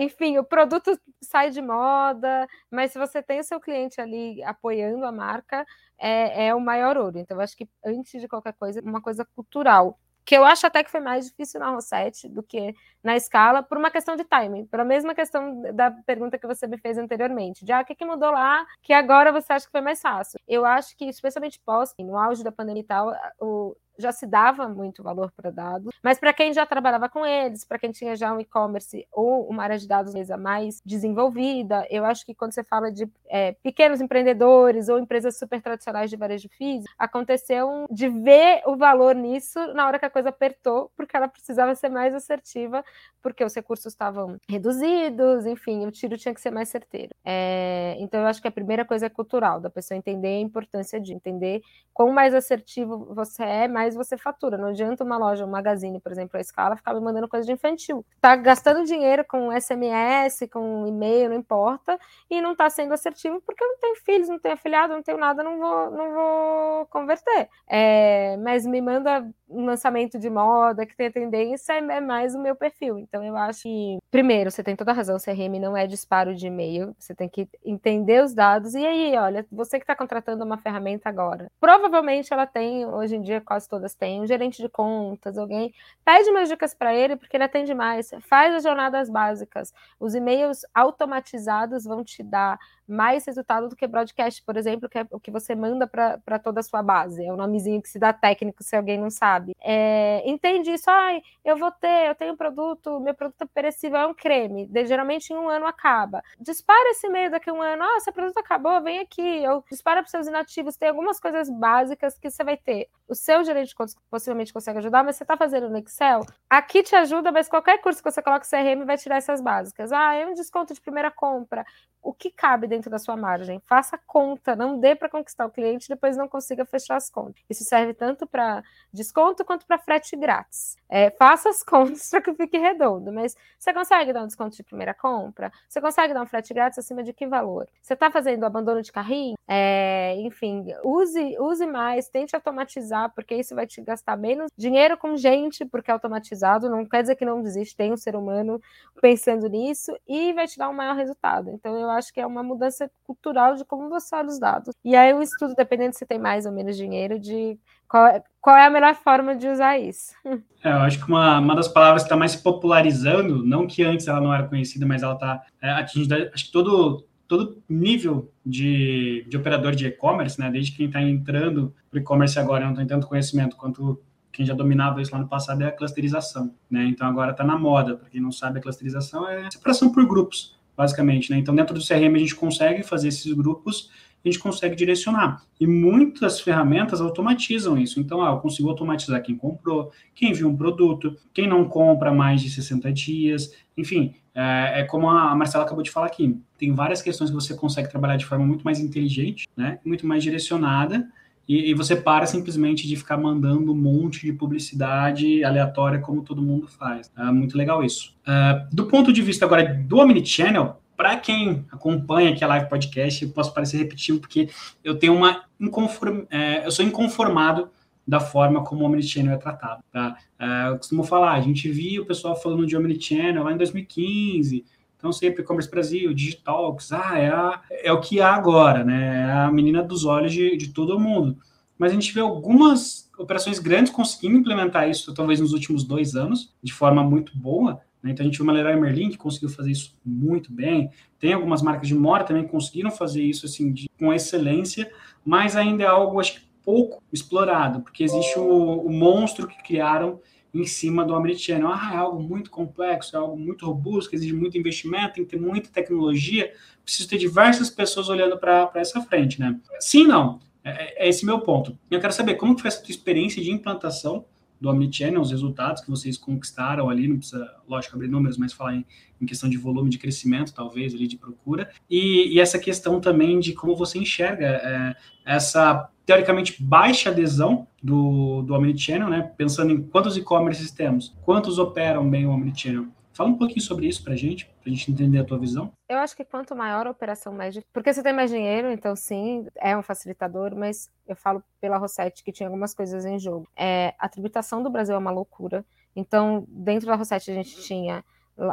[0.00, 5.04] enfim, o produto sai de moda, mas se você tem o seu cliente ali apoiando
[5.04, 5.66] a marca,
[5.98, 7.18] é, é o maior ouro.
[7.18, 10.82] Então, eu acho que antes de qualquer coisa, uma coisa cultural que eu acho até
[10.84, 14.66] que foi mais difícil na Rosette do que na escala, por uma questão de timing,
[14.66, 17.94] por a mesma questão da pergunta que você me fez anteriormente, de ah, o que,
[17.94, 20.38] que mudou lá, que agora você acha que foi mais fácil.
[20.46, 24.68] Eu acho que, especialmente pós, no auge da pandemia e tal, o, já se dava
[24.68, 28.32] muito valor para dados, mas para quem já trabalhava com eles, para quem tinha já
[28.32, 32.90] um e-commerce ou uma área de dados mais desenvolvida, eu acho que quando você fala
[32.90, 38.76] de é, pequenos empreendedores ou empresas super tradicionais de varejo físico, aconteceu de ver o
[38.76, 42.84] valor nisso na hora que a coisa apertou, porque ela precisava ser mais assertiva,
[43.22, 47.10] porque os recursos estavam reduzidos, enfim, o tiro tinha que ser mais certeiro.
[47.24, 51.00] É, então eu acho que a primeira coisa é cultural, da pessoa entender a importância
[51.00, 54.56] de entender quão mais assertivo você é, mais mais você fatura.
[54.56, 57.52] Não adianta uma loja, um magazine, por exemplo, a escala, ficar me mandando coisa de
[57.52, 58.04] infantil.
[58.20, 61.98] Tá gastando dinheiro com SMS, com e-mail, não importa,
[62.30, 65.18] e não tá sendo assertivo porque eu não tenho filhos, não tenho afiliado, não tenho
[65.18, 67.48] nada, não vou, não vou converter.
[67.68, 72.56] É, mas me manda um lançamento de moda que tem tendência, é mais o meu
[72.56, 72.98] perfil.
[72.98, 76.46] Então eu acho que, primeiro, você tem toda a razão, CRM não é disparo de
[76.46, 78.74] e-mail, você tem que entender os dados.
[78.74, 83.22] E aí, olha, você que está contratando uma ferramenta agora, provavelmente ela tem, hoje em
[83.22, 85.72] dia, quase todas têm, um gerente de contas, alguém.
[86.04, 88.10] Pede umas dicas para ele, porque ele atende mais.
[88.20, 89.72] Faz as jornadas básicas.
[89.98, 95.06] Os e-mails automatizados vão te dar mais resultado do que broadcast, por exemplo, que é
[95.10, 97.24] o que você manda para toda a sua base.
[97.24, 99.54] É o nomezinho que se dá técnico se alguém não sabe.
[99.58, 100.90] É, entende isso?
[100.90, 104.84] Ai, eu vou ter, eu tenho um produto, meu produto perecível é um creme, de,
[104.84, 106.22] geralmente em um ano acaba.
[106.38, 109.42] Dispara esse e-mail daqui a um ano, ah, seu produto acabou, vem aqui.
[109.42, 113.44] Eu dispara para seus inativos, tem algumas coisas básicas que você vai ter o seu
[113.44, 117.30] gerente de contas possivelmente consegue ajudar, mas você está fazendo no Excel, aqui te ajuda,
[117.30, 119.92] mas qualquer curso que você coloca CRM vai tirar essas básicas.
[119.92, 121.64] Ah, é um desconto de primeira compra.
[122.02, 123.60] O que cabe dentro da sua margem?
[123.64, 127.40] Faça conta, não dê para conquistar o cliente e depois não consiga fechar as contas.
[127.48, 130.76] Isso serve tanto para desconto quanto para frete grátis.
[130.88, 134.64] É, faça as contas para que fique redondo, mas você consegue dar um desconto de
[134.64, 135.52] primeira compra?
[135.68, 137.68] Você consegue dar um frete grátis acima de que valor?
[137.80, 139.36] Você está fazendo abandono de carrinho?
[139.46, 145.16] É, enfim, use, use mais, tente automatizar, porque isso vai te gastar menos dinheiro com
[145.16, 148.60] gente, porque é automatizado, não quer dizer que não desiste, tem um ser humano
[149.00, 151.50] pensando nisso, e vai te dar um maior resultado.
[151.50, 154.74] Então, eu acho que é uma mudança cultural de como você olha os dados.
[154.84, 158.56] E aí, o estudo, dependendo se tem mais ou menos dinheiro, de qual é, qual
[158.56, 160.12] é a melhor forma de usar isso.
[160.64, 164.06] É, eu acho que uma, uma das palavras que está mais popularizando, não que antes
[164.06, 169.24] ela não era conhecida, mas ela está é, atingindo, acho que todo todo nível de,
[169.26, 170.50] de operador de e-commerce, né?
[170.50, 173.98] Desde quem está entrando para e-commerce agora não tem tanto conhecimento quanto
[174.30, 176.84] quem já dominava isso lá no passado é a clusterização, né?
[176.84, 177.96] Então agora está na moda.
[177.96, 181.38] Para quem não sabe, a clusterização é separação por grupos, basicamente, né?
[181.38, 183.90] Então dentro do CRM a gente consegue fazer esses grupos
[184.24, 185.42] a gente consegue direcionar.
[185.58, 187.98] E muitas ferramentas automatizam isso.
[187.98, 192.40] Então, ah, eu consigo automatizar quem comprou, quem viu um produto, quem não compra mais
[192.40, 196.38] de 60 dias, enfim, é, é, como a Marcela acabou de falar aqui.
[196.58, 199.78] Tem várias questões que você consegue trabalhar de forma muito mais inteligente, né?
[199.84, 201.08] Muito mais direcionada.
[201.48, 206.40] E, e, você para simplesmente de ficar mandando um monte de publicidade aleatória como todo
[206.40, 207.10] mundo faz.
[207.18, 208.14] É muito legal isso.
[208.22, 213.24] Uh, do ponto de vista agora do Omnichannel, para quem acompanha aqui a live podcast,
[213.24, 214.48] eu posso parecer repetitivo porque
[214.84, 216.22] eu tenho uma inconform...
[216.30, 217.68] É, eu sou inconformado
[218.06, 219.82] da forma como o Omnichannel é tratado.
[219.92, 220.16] Tá?
[220.38, 224.64] É, eu costumo falar, a gente viu o pessoal falando de Omnichannel lá em 2015,
[224.96, 229.26] então sempre e-commerce Brasil, Digitalx, ah, é, a, é o que há agora, né?
[229.28, 231.36] É a menina dos olhos de, de todo mundo.
[231.76, 236.54] Mas a gente vê algumas operações grandes conseguindo implementar isso, talvez nos últimos dois anos,
[236.62, 237.80] de forma muito boa.
[238.02, 238.12] Né?
[238.12, 240.90] Então a gente viu uma Leroy Merlin que conseguiu fazer isso muito bem.
[241.18, 244.90] Tem algumas marcas de moda também que conseguiram fazer isso assim de, com excelência,
[245.24, 250.20] mas ainda é algo acho que pouco explorado, porque existe o, o monstro que criaram
[250.54, 251.68] em cima do Omnichannel.
[251.68, 255.40] Ah, é algo muito complexo, é algo muito robusto, exige muito investimento, tem que ter
[255.40, 256.52] muita tecnologia,
[256.84, 259.58] preciso ter diversas pessoas olhando para essa frente, né?
[259.80, 260.40] Sim, não.
[260.64, 261.76] É, é esse meu ponto.
[261.90, 264.24] Eu quero saber como que foi essa tua experiência de implantação
[264.62, 268.76] do Omnichannel, os resultados que vocês conquistaram ali, não precisa, lógico, abrir números, mas falar
[268.76, 268.86] em,
[269.20, 273.40] em questão de volume de crescimento, talvez, ali de procura, e, e essa questão também
[273.40, 274.94] de como você enxerga é,
[275.26, 279.32] essa teoricamente baixa adesão do, do Omnichannel, né?
[279.36, 282.86] Pensando em quantos e-commerces temos, quantos operam bem o Omnichannel.
[283.12, 285.72] Fala um pouquinho sobre isso para gente, para a gente entender a tua visão.
[285.88, 289.46] Eu acho que quanto maior a operação, mais Porque você tem mais dinheiro, então sim,
[289.56, 293.46] é um facilitador, mas eu falo pela Rossetti que tinha algumas coisas em jogo.
[293.56, 295.64] É, a tributação do Brasil é uma loucura.
[295.94, 298.02] Então, dentro da Rossetti a gente tinha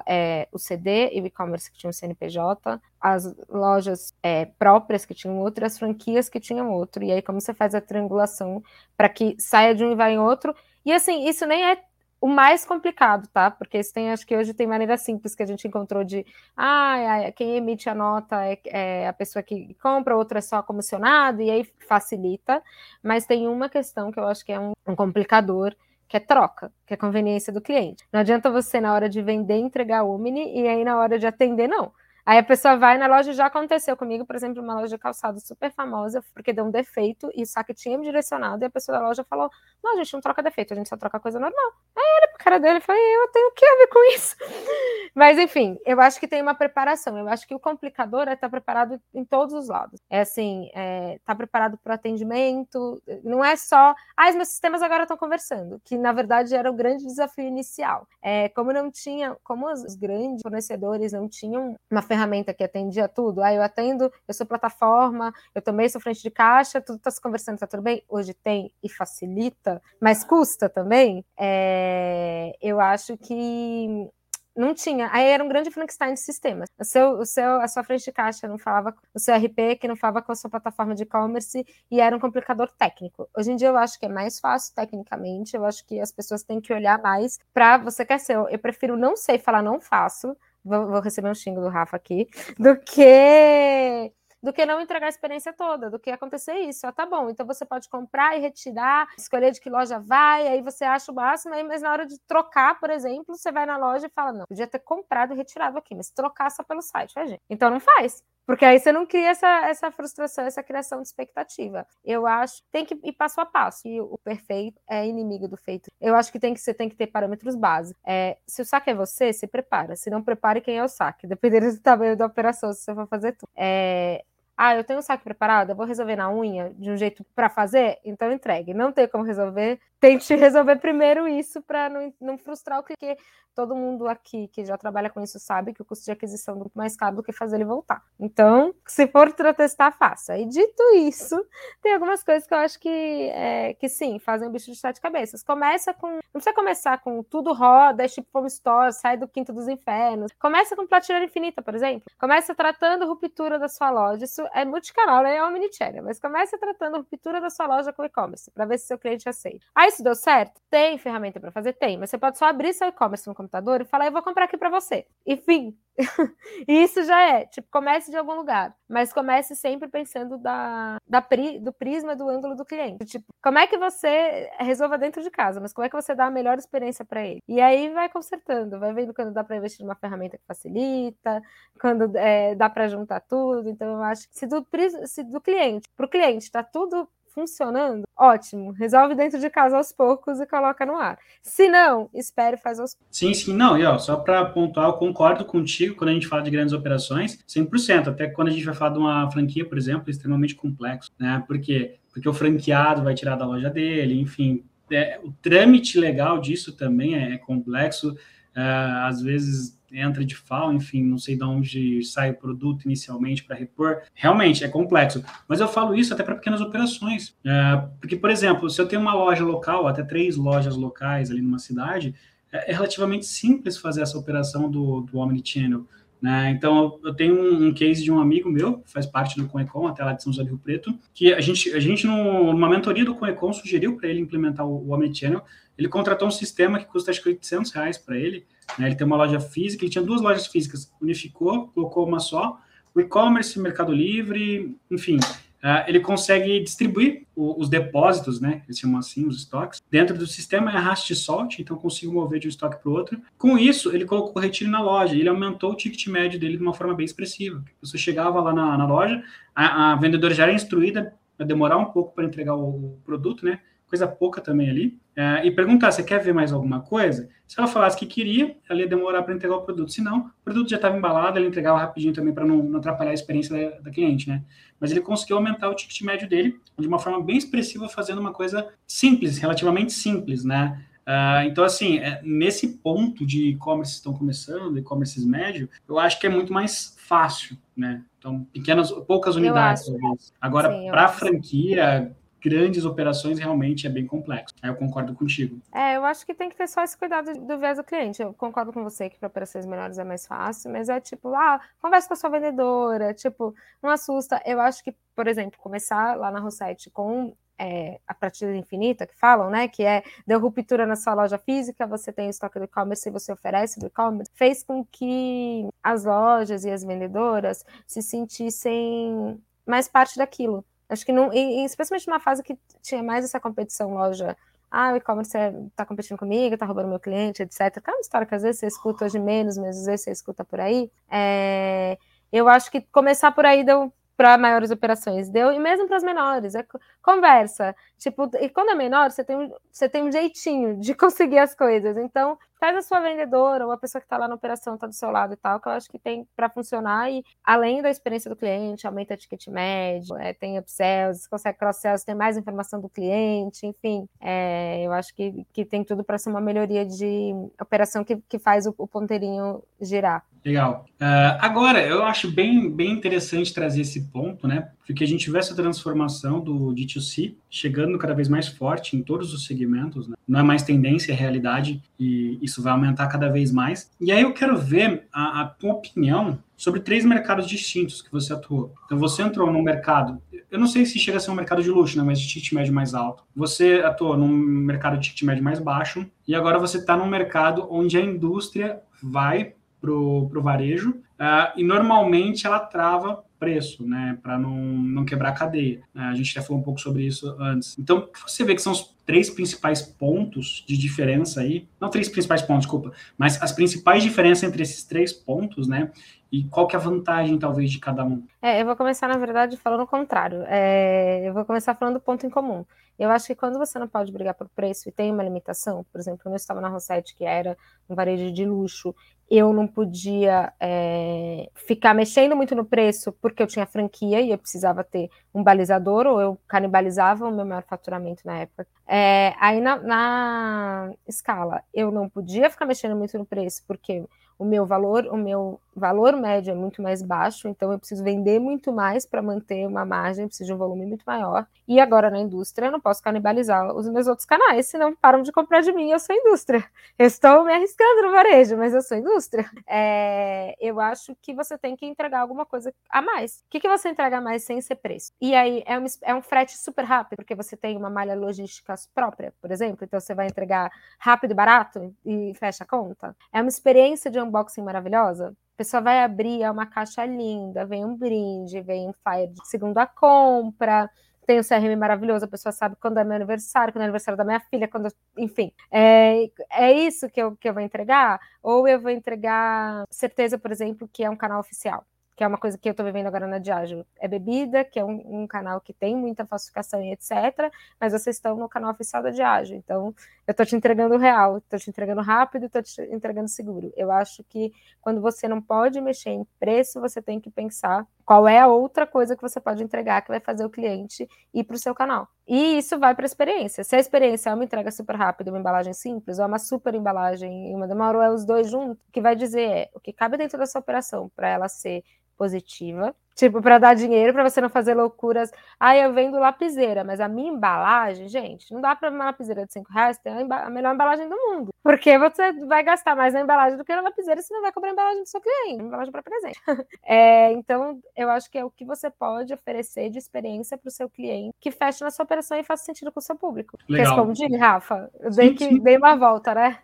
[0.06, 5.14] é, o CD e o e-commerce que tinham o CNPJ, as lojas é, próprias que
[5.14, 7.04] tinham outro, as franquias que tinham outro.
[7.04, 8.62] E aí, como você faz a triangulação
[8.98, 10.54] para que saia de um e vá em outro?
[10.86, 11.78] E assim, isso nem é
[12.22, 13.50] o mais complicado, tá?
[13.50, 17.32] Porque isso tem, acho que hoje tem maneira simples que a gente encontrou de ah,
[17.36, 21.50] quem emite a nota é, é, a pessoa que compra, outra é só comissionado, e
[21.50, 22.62] aí facilita.
[23.02, 25.76] Mas tem uma questão que eu acho que é um, um complicador,
[26.08, 28.04] que é troca, que é conveniência do cliente.
[28.12, 31.68] Não adianta você, na hora de vender, entregar Omni, e aí na hora de atender,
[31.68, 31.92] não.
[32.30, 35.40] Aí a pessoa vai na loja, já aconteceu comigo, por exemplo, uma loja de calçado
[35.40, 39.00] super famosa, porque deu um defeito e o saque tinha me direcionado, e a pessoa
[39.00, 39.50] da loja falou:
[39.84, 41.72] Não, a gente não troca defeito, a gente só troca coisa normal.
[41.98, 44.36] Aí olhei pro cara dele e falei: Eu tenho o que a ver com isso?
[45.16, 47.18] Mas enfim, eu acho que tem uma preparação.
[47.18, 50.00] Eu acho que o complicador é estar preparado em todos os lados.
[50.08, 54.84] É assim, é, tá preparado para o atendimento, não é só, ah, os meus sistemas
[54.84, 58.08] agora estão conversando, que na verdade era o grande desafio inicial.
[58.22, 63.08] É, como não tinha, como os grandes fornecedores não tinham uma ferramenta ferramenta que atendia
[63.08, 63.42] tudo.
[63.42, 67.22] Ah, eu atendo, eu sou plataforma, eu também sou frente de caixa, tudo está se
[67.22, 68.04] conversando, está tudo bem?
[68.10, 71.26] Hoje tem e facilita, mas custa também.
[71.38, 74.10] É, eu acho que
[74.56, 75.10] não tinha.
[75.14, 76.68] Aí era um grande Frankenstein de sistemas.
[76.78, 79.88] O seu, o seu, a sua frente de caixa não falava, o seu RP que
[79.88, 83.30] não falava com a sua plataforma de e-commerce e era um complicador técnico.
[83.38, 86.44] Hoje em dia eu acho que é mais fácil tecnicamente, eu acho que as pessoas
[86.44, 88.36] têm que olhar mais para você quer ser.
[88.36, 92.78] Eu prefiro não sei falar não faço vou, receber um xingo do Rafa aqui, do
[92.80, 96.88] que do que não entregar a experiência toda, do que acontecer isso.
[96.88, 100.62] Ah, tá bom, então você pode comprar e retirar, escolher de que loja vai, aí
[100.62, 103.78] você acha o máximo, aí, mas na hora de trocar, por exemplo, você vai na
[103.78, 107.18] loja e fala: não, podia ter comprado e retirado aqui, mas trocar só pelo site,
[107.20, 107.42] é, gente?
[107.50, 108.24] Então não faz.
[108.50, 111.86] Porque aí você não cria essa, essa frustração, essa criação de expectativa.
[112.04, 113.88] Eu acho tem que ir passo a passo.
[113.88, 115.92] E o perfeito é inimigo do feito.
[116.02, 118.02] Eu acho que tem que você tem que ter parâmetros básicos.
[118.04, 119.96] É, se o saque é você, se prepara.
[119.96, 121.28] Se não prepare, quem é o saque?
[121.28, 123.48] Dependendo do tamanho da operação, se você for fazer tudo.
[123.56, 124.24] É,
[124.58, 127.50] ah, eu tenho um saque preparado, eu vou resolver na unha de um jeito para
[127.50, 128.74] fazer, então entregue.
[128.74, 133.22] Não tem como resolver, tente resolver primeiro isso para não, não frustrar o cliente
[133.60, 136.58] todo mundo aqui que já trabalha com isso sabe que o custo de aquisição é
[136.58, 138.02] muito mais caro do que fazer ele voltar.
[138.18, 140.38] Então, se for testar, faça.
[140.38, 141.36] E dito isso,
[141.82, 145.02] tem algumas coisas que eu acho que, é, que sim, fazem o bicho de sete
[145.02, 145.44] cabeças.
[145.44, 146.08] Começa com.
[146.08, 150.32] Não precisa começar com tudo roda, é tipo home store, sai do quinto dos infernos.
[150.40, 152.10] Começa com prateleira infinita, por exemplo.
[152.18, 154.24] Começa tratando ruptura da sua loja.
[154.24, 155.36] Isso é multicanal, né?
[155.36, 158.98] É omnichannel, mas começa tratando ruptura da sua loja com e-commerce, para ver se seu
[158.98, 159.66] cliente aceita.
[159.76, 161.74] Aí, se deu certo, tem ferramenta para fazer?
[161.74, 164.46] Tem, mas você pode só abrir seu e-commerce no computador e falar, eu vou comprar
[164.46, 165.06] aqui para você.
[165.26, 165.78] Enfim,
[166.68, 171.60] isso já é, tipo, comece de algum lugar, mas comece sempre pensando da, da pri,
[171.60, 173.06] do prisma do ângulo do cliente.
[173.06, 176.26] Tipo, como é que você resolva dentro de casa, mas como é que você dá
[176.26, 177.42] a melhor experiência para ele?
[177.48, 181.42] E aí vai consertando, vai vendo quando dá para investir numa ferramenta que facilita,
[181.80, 183.70] quando é, dá para juntar tudo.
[183.70, 184.66] Então, eu acho que se do,
[185.06, 188.72] se do cliente para o cliente está tudo funcionando, ótimo.
[188.72, 191.18] Resolve dentro de casa aos poucos e coloca no ar.
[191.42, 193.18] Se não, espere e faz aos poucos.
[193.18, 193.78] Sim, sim, não.
[193.78, 197.40] E ó, só para pontuar, eu concordo contigo quando a gente fala de grandes operações,
[197.48, 198.10] 100%.
[198.10, 201.44] Até quando a gente vai falar de uma franquia, por exemplo, é extremamente complexo, né?
[201.48, 201.96] Por quê?
[202.12, 204.64] Porque o franqueado vai tirar da loja dele, enfim.
[204.92, 208.16] É, o trâmite legal disso também é, é complexo.
[208.56, 213.44] É, às vezes entra de FAO, enfim, não sei de onde sai o produto inicialmente
[213.44, 214.02] para repor.
[214.14, 215.24] Realmente é complexo.
[215.48, 217.36] Mas eu falo isso até para pequenas operações.
[217.46, 221.42] É, porque, por exemplo, se eu tenho uma loja local, até três lojas locais ali
[221.42, 222.14] numa cidade,
[222.52, 225.86] é, é relativamente simples fazer essa operação do, do Omnichannel.
[226.22, 226.52] Né?
[226.52, 229.88] Então, eu tenho um, um, case de um amigo meu, que faz parte do Conecom,
[229.88, 233.06] até lá de São José do Rio Preto, que a gente, a gente numa mentoria
[233.06, 235.44] do Conecom, sugeriu para ele implementar o, o Omnichannel.
[235.80, 238.46] Ele contratou um sistema que custa acho que 800 reais para ele.
[238.78, 238.88] Né?
[238.88, 242.60] Ele tem uma loja física, ele tinha duas lojas físicas, unificou, colocou uma só.
[242.94, 245.20] O e-commerce, Mercado Livre, enfim,
[245.60, 248.62] Uh, ele consegue distribuir o, os depósitos, né?
[248.66, 252.48] Eles chamam assim, os estoques, dentro do sistema é arraste salt, então consigo mover de
[252.48, 253.22] um estoque para o outro.
[253.38, 256.64] Com isso, ele colocou o retiro na loja, ele aumentou o ticket médio dele de
[256.64, 257.62] uma forma bem expressiva.
[257.82, 259.22] Você chegava lá na, na loja,
[259.54, 263.44] a, a, vendedora já era instruída a demorar um pouco para entregar o, o produto,
[263.44, 263.60] né?
[263.90, 267.28] Coisa pouca também ali, é, e perguntar, você quer ver mais alguma coisa?
[267.48, 269.92] Se ela falasse que queria, ela ia demorar para entregar o produto.
[269.92, 273.12] Se não, o produto já estava embalado, ele entregava rapidinho também para não, não, atrapalhar
[273.12, 274.44] a experiência da, da, cliente, né?
[274.80, 278.32] Mas ele conseguiu aumentar o ticket médio dele de uma forma bem expressiva, fazendo uma
[278.32, 280.86] coisa simples, relativamente simples, né?
[281.10, 286.28] Uh, então, assim, é, nesse ponto de e-commerce estão começando, e-commerce médio, eu acho que
[286.28, 288.04] é muito mais fácil, né?
[288.20, 289.92] Então, pequenas, poucas unidades.
[290.40, 294.56] Agora, para franquia, grandes operações realmente é bem complexo.
[294.62, 295.60] Aí eu concordo contigo.
[295.74, 298.22] É, eu acho que tem que ter só esse cuidado do viés do cliente.
[298.22, 301.60] Eu concordo com você que para operações menores é mais fácil, mas é tipo, ah,
[301.82, 304.42] conversa com a sua vendedora, tipo, não assusta.
[304.46, 309.16] Eu acho que, por exemplo, começar lá na Rosette com é, a prateleira infinita que
[309.16, 309.68] falam, né?
[309.68, 313.12] Que é deu ruptura na sua loja física, você tem o estoque do e-commerce e
[313.12, 319.88] você oferece do e-commerce, fez com que as lojas e as vendedoras se sentissem mais
[319.88, 320.66] parte daquilo.
[320.90, 324.36] Acho que não, e, especialmente numa fase que tinha mais essa competição loja.
[324.72, 327.82] Ah, o e-commerce está competindo comigo, está roubando meu cliente, etc.
[327.82, 330.12] Que é uma história que às vezes você escuta hoje menos, mas às vezes você
[330.12, 330.92] escuta por aí.
[331.10, 331.98] É,
[332.32, 336.04] eu acho que começar por aí deu para maiores operações, deu, e mesmo para as
[336.04, 336.66] menores, é
[337.02, 337.74] conversa.
[337.98, 341.96] Tipo, e quando é menor, você tem, você tem um jeitinho de conseguir as coisas.
[341.98, 344.94] Então, faz a sua vendedora ou a pessoa que está lá na operação está do
[344.94, 348.30] seu lado e tal, que eu acho que tem para funcionar e além da experiência
[348.30, 352.90] do cliente, aumenta o ticket médio, é, tem upsells, consegue cross-sells, tem mais informação do
[352.90, 358.04] cliente, enfim, é, eu acho que, que tem tudo para ser uma melhoria de operação
[358.04, 360.24] que, que faz o, o ponteirinho girar.
[360.44, 360.86] Legal.
[361.02, 364.70] Uh, agora, eu acho bem, bem interessante trazer esse ponto, né?
[364.90, 369.36] Porque a gente vê essa transformação do D2C chegando cada vez mais forte em todos
[369.36, 370.16] os segmentos, né?
[370.28, 373.92] Não é mais tendência, é realidade, e isso vai aumentar cada vez mais.
[374.02, 378.34] E aí eu quero ver a, a tua opinião sobre três mercados distintos que você
[378.34, 378.74] atuou.
[378.88, 381.70] Então, você entrou num mercado, eu não sei se chega a ser um mercado de
[381.70, 383.24] luxo, né, mas de ticket médio mais alto.
[383.36, 387.68] Você atuou num mercado de ticket médio mais baixo, e agora você está num mercado
[387.70, 394.38] onde a indústria vai para o varejo, uh, e normalmente ela trava preço, né, para
[394.38, 395.82] não, não quebrar a cadeia.
[395.96, 397.78] É, a gente já falou um pouco sobre isso antes.
[397.80, 402.42] Então, você vê que são os três principais pontos de diferença aí, não três principais
[402.42, 405.92] pontos, desculpa, mas as principais diferenças entre esses três pontos, né,
[406.32, 408.24] e qual que é a vantagem, talvez, de cada um?
[408.42, 410.44] É, eu vou começar, na verdade, falando o contrário.
[410.48, 412.64] É, eu vou começar falando do ponto em comum.
[413.00, 416.00] Eu acho que quando você não pode brigar por preço e tem uma limitação, por
[416.00, 417.58] exemplo, eu estava na Rosette, que era
[417.90, 418.94] um varejo de luxo,
[419.30, 424.38] eu não podia é, ficar mexendo muito no preço porque eu tinha franquia e eu
[424.38, 428.68] precisava ter um balizador, ou eu canibalizava o meu maior faturamento na época.
[428.88, 434.04] É, aí na, na escala, eu não podia ficar mexendo muito no preço porque
[434.40, 438.40] o meu valor, o meu valor médio é muito mais baixo, então eu preciso vender
[438.40, 441.46] muito mais para manter uma margem, preciso de um volume muito maior.
[441.68, 445.32] E agora na indústria eu não posso canibalizar os meus outros canais, senão param de
[445.32, 446.64] comprar de mim, eu sou indústria.
[446.98, 449.50] Eu estou me arriscando no varejo, mas eu sou indústria.
[449.68, 453.44] É, eu acho que você tem que entregar alguma coisa a mais.
[453.46, 455.12] O que, que você entrega a mais sem ser preço?
[455.22, 458.74] E aí é um, é um frete super rápido, porque você tem uma malha logística
[458.94, 463.16] própria, por exemplo, então você vai entregar rápido e barato e fecha a conta.
[463.32, 467.94] É uma experiência de unboxing maravilhosa pessoa vai abrir, é uma caixa linda, vem um
[467.94, 470.90] brinde, vem um flyer de segunda compra,
[471.28, 474.24] tem o CRM maravilhoso, a pessoa sabe quando é meu aniversário, quando é aniversário da
[474.24, 475.52] minha filha, quando, enfim.
[475.70, 478.22] É, é isso que eu, que eu vou entregar?
[478.42, 481.86] Ou eu vou entregar certeza, por exemplo, que é um canal oficial
[482.20, 484.84] que é uma coisa que eu estou vivendo agora na Diageo, é bebida, que é
[484.84, 487.50] um, um, canal que tem muita falsificação e etc.
[487.80, 489.96] Mas vocês estão no canal oficial da Diageo, então
[490.28, 493.72] eu estou te entregando real, estou te entregando rápido, estou te entregando seguro.
[493.74, 494.52] Eu acho que
[494.82, 498.86] quando você não pode mexer em preço, você tem que pensar qual é a outra
[498.86, 502.08] coisa que você pode entregar que vai fazer o cliente ir para o seu canal.
[502.28, 503.64] E isso vai para a experiência.
[503.64, 506.76] Se a experiência é uma entrega super rápida, uma embalagem simples, ou é uma super
[506.76, 509.80] embalagem e uma demora, ou é os dois juntos, o que vai dizer é o
[509.80, 511.84] que cabe dentro dessa operação para ela ser
[512.20, 512.94] positiva.
[513.16, 515.30] Tipo, para dar dinheiro, para você não fazer loucuras.
[515.60, 519.52] Ah, eu vendo lapiseira, mas a minha embalagem, gente, não dá para uma lapiseira de
[519.52, 521.50] 5 reais ter a, melhor embalagem do mundo.
[521.62, 524.70] Porque você vai gastar mais na embalagem do que na lapiseira, você não vai cobrar
[524.70, 526.40] a embalagem do seu cliente, embalagem para presente.
[526.92, 530.72] É, então, eu acho que é o que você pode oferecer de experiência para o
[530.72, 533.58] seu cliente que feche na sua operação e faça sentido com o seu público.
[533.68, 533.96] Legal.
[533.96, 534.90] Respondi, Rafa?
[535.00, 535.60] Eu dei, sim, que, sim.
[535.60, 536.58] dei uma volta, né?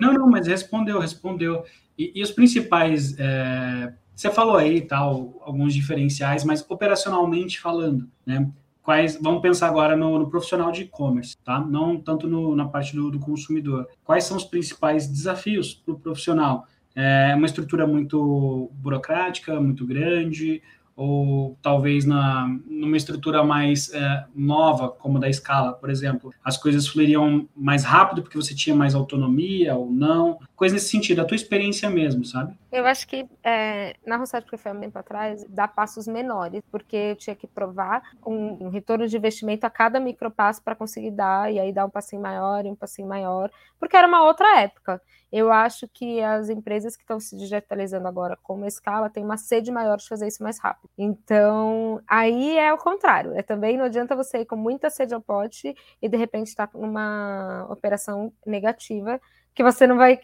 [0.00, 1.64] Não, não, mas respondeu, respondeu.
[1.96, 3.14] E, e os principais.
[3.18, 8.50] É você falou aí tal alguns diferenciais, mas operacionalmente falando, né?
[8.82, 11.60] Quais, vamos pensar agora no, no profissional de e-commerce, tá?
[11.60, 13.86] Não tanto no, na parte do, do, consumidor.
[14.04, 16.66] Quais são os principais desafios para o profissional?
[16.94, 20.60] É uma estrutura muito burocrática, muito grande,
[20.96, 26.86] ou talvez na, numa estrutura mais é, nova, como da escala, por exemplo, as coisas
[26.86, 30.38] fluiriam mais rápido porque você tinha mais autonomia ou não?
[30.62, 32.56] Coisa nesse sentido, a tua experiência mesmo, sabe?
[32.70, 36.94] Eu acho que é, na Rossete, que foi um tempo atrás, dá passos menores, porque
[36.94, 41.52] eu tinha que provar um, um retorno de investimento a cada micropasso para conseguir dar,
[41.52, 45.02] e aí dar um passinho maior e um passinho maior, porque era uma outra época.
[45.32, 49.38] Eu acho que as empresas que estão se digitalizando agora como a escala têm uma
[49.38, 50.88] sede maior de fazer isso mais rápido.
[50.96, 53.32] Então, aí é o contrário.
[53.34, 56.68] É também não adianta você ir com muita sede ao pote e de repente estar
[56.68, 59.20] tá numa operação negativa
[59.54, 60.18] que você não vai.